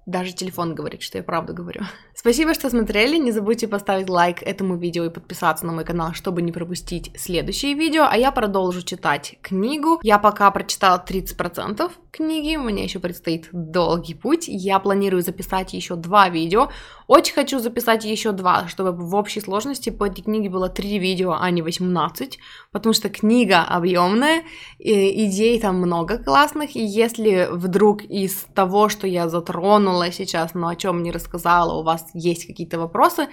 Даже 0.10 0.34
телефон 0.34 0.74
говорит, 0.74 1.04
что 1.04 1.20
я 1.20 1.24
правду 1.24 1.54
говорю. 1.54 1.82
Спасибо, 2.16 2.56
что 2.56 2.72
смотрели. 2.72 3.18
Не 3.18 3.32
забудьте 3.32 3.68
поставить 3.68 4.10
лайк 4.10 4.42
этому 4.42 4.76
видео 4.76 5.06
и 5.06 5.12
подписаться 5.12 5.68
на 5.68 5.72
мой 5.72 5.86
канал, 5.86 6.14
чтобы 6.16 6.42
не 6.42 6.52
пропустить 6.52 7.12
следующие 7.16 7.76
видео. 7.76 8.08
А 8.10 8.18
я 8.18 8.32
продолжу 8.32 8.82
читать 8.82 9.38
книгу. 9.44 10.00
Я 10.02 10.18
пока 10.18 10.50
прочитала 10.50 11.04
30% 11.08 11.92
книги, 12.12 12.56
мне 12.56 12.86
еще 12.86 12.98
предстоит 12.98 13.50
долгий 13.52 14.16
путь. 14.16 14.46
Я 14.48 14.80
планирую 14.80 15.22
записать 15.22 15.74
еще 15.74 15.96
два 15.96 16.28
видео. 16.30 16.70
Очень 17.10 17.34
хочу 17.34 17.58
записать 17.58 18.06
еще 18.06 18.34
два, 18.34 18.68
чтобы 18.68 18.92
в 18.92 19.16
общей 19.16 19.42
сложности 19.42 19.90
по 19.90 20.06
этой 20.06 20.22
книге 20.22 20.52
было 20.52 20.70
три 20.70 21.00
видео, 21.00 21.36
а 21.42 21.50
не 21.50 21.64
18, 21.64 22.38
потому 22.72 22.94
что 22.94 23.10
книга 23.10 23.64
объемная, 23.64 24.44
идей 24.78 25.60
там 25.60 25.78
много 25.78 26.20
классных, 26.20 26.76
и 26.76 26.86
если 26.86 27.48
вдруг 27.50 28.04
из 28.04 28.46
того, 28.54 28.90
что 28.90 29.08
я 29.08 29.28
затронула 29.28 30.12
сейчас, 30.12 30.54
но 30.54 30.68
о 30.68 30.76
чем 30.76 31.02
не 31.02 31.12
рассказала, 31.12 31.80
у 31.80 31.84
вас 31.84 32.06
есть 32.14 32.46
какие-то 32.46 32.78
вопросы, 32.78 33.28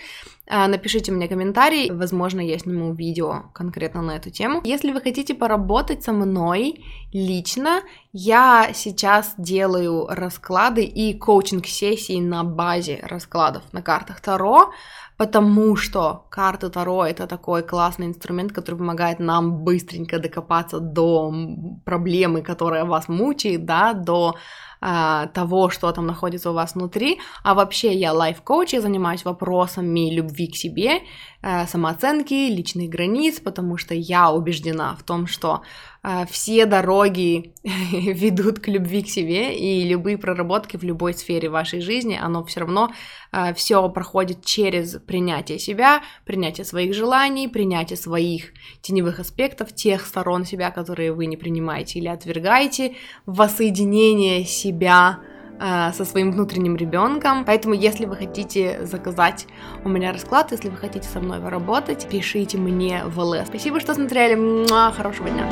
напишите 0.48 1.12
мне 1.12 1.28
комментарий, 1.28 1.90
возможно, 1.90 2.40
я 2.40 2.58
сниму 2.58 2.94
видео 2.94 3.44
конкретно 3.52 4.02
на 4.02 4.12
эту 4.16 4.30
тему. 4.30 4.60
Если 4.64 4.92
вы 4.92 5.00
хотите 5.00 5.34
поработать 5.34 6.04
со 6.04 6.12
мной 6.12 6.84
лично, 7.12 7.82
я 8.12 8.70
сейчас 8.74 9.34
делаю 9.38 10.06
расклады 10.08 10.84
и 10.84 11.14
коучинг-сессии 11.18 12.20
на 12.20 12.44
базе 12.44 13.00
раскладов 13.02 13.62
на 13.72 13.82
картах 13.82 14.20
Таро, 14.20 14.72
потому 15.16 15.76
что 15.76 16.26
карты 16.30 16.68
Таро 16.68 17.04
это 17.04 17.26
такой 17.26 17.62
классный 17.62 18.06
инструмент, 18.06 18.52
который 18.52 18.76
помогает 18.76 19.18
нам 19.18 19.64
быстренько 19.64 20.18
докопаться 20.18 20.80
до 20.80 21.32
проблемы, 21.84 22.42
которая 22.42 22.84
вас 22.84 23.08
мучает, 23.08 23.64
да, 23.64 23.92
до 23.92 24.36
а, 24.80 25.26
того, 25.28 25.70
что 25.70 25.90
там 25.92 26.06
находится 26.06 26.50
у 26.50 26.54
вас 26.54 26.74
внутри. 26.74 27.18
А 27.42 27.54
вообще 27.54 27.94
я 27.94 28.12
лайф-коуч, 28.12 28.74
я 28.74 28.80
занимаюсь 28.80 29.24
вопросами 29.24 30.14
любви 30.14 30.48
к 30.48 30.56
себе, 30.56 31.00
а, 31.42 31.66
самооценки, 31.66 32.34
личных 32.50 32.90
границ, 32.90 33.40
потому 33.40 33.78
что 33.78 33.94
я 33.94 34.30
убеждена 34.30 34.94
в 34.96 35.02
том, 35.02 35.26
что 35.26 35.62
все 36.30 36.66
дороги 36.66 37.52
ведут 37.64 38.60
к 38.60 38.68
любви 38.68 39.02
к 39.02 39.08
себе, 39.08 39.56
и 39.56 39.82
любые 39.88 40.18
проработки 40.18 40.76
в 40.76 40.84
любой 40.84 41.14
сфере 41.14 41.48
вашей 41.48 41.80
жизни, 41.80 42.16
оно 42.20 42.44
все 42.44 42.60
равно 42.60 42.92
а, 43.32 43.52
все 43.54 43.88
проходит 43.88 44.44
через 44.44 44.98
принятие 45.06 45.58
себя, 45.58 46.02
принятие 46.24 46.64
своих 46.64 46.94
желаний, 46.94 47.48
принятие 47.48 47.96
своих 47.96 48.52
теневых 48.82 49.18
аспектов, 49.18 49.74
тех 49.74 50.06
сторон 50.06 50.44
себя, 50.44 50.70
которые 50.70 51.12
вы 51.12 51.26
не 51.26 51.36
принимаете 51.36 51.98
или 51.98 52.08
отвергаете, 52.08 52.94
воссоединение 53.26 54.44
себя 54.44 55.18
а, 55.58 55.92
со 55.92 56.04
своим 56.04 56.32
внутренним 56.32 56.76
ребенком. 56.76 57.44
Поэтому, 57.44 57.74
если 57.74 58.06
вы 58.06 58.16
хотите 58.16 58.84
заказать 58.86 59.46
у 59.84 59.88
меня 59.88 60.12
расклад, 60.12 60.52
если 60.52 60.68
вы 60.68 60.76
хотите 60.76 61.08
со 61.08 61.20
мной 61.20 61.40
поработать, 61.40 62.08
пишите 62.08 62.58
мне 62.58 63.02
в 63.06 63.18
ЛС. 63.18 63.46
Спасибо, 63.46 63.80
что 63.80 63.94
смотрели. 63.94 64.36
Хорошего 64.92 65.28
дня. 65.30 65.46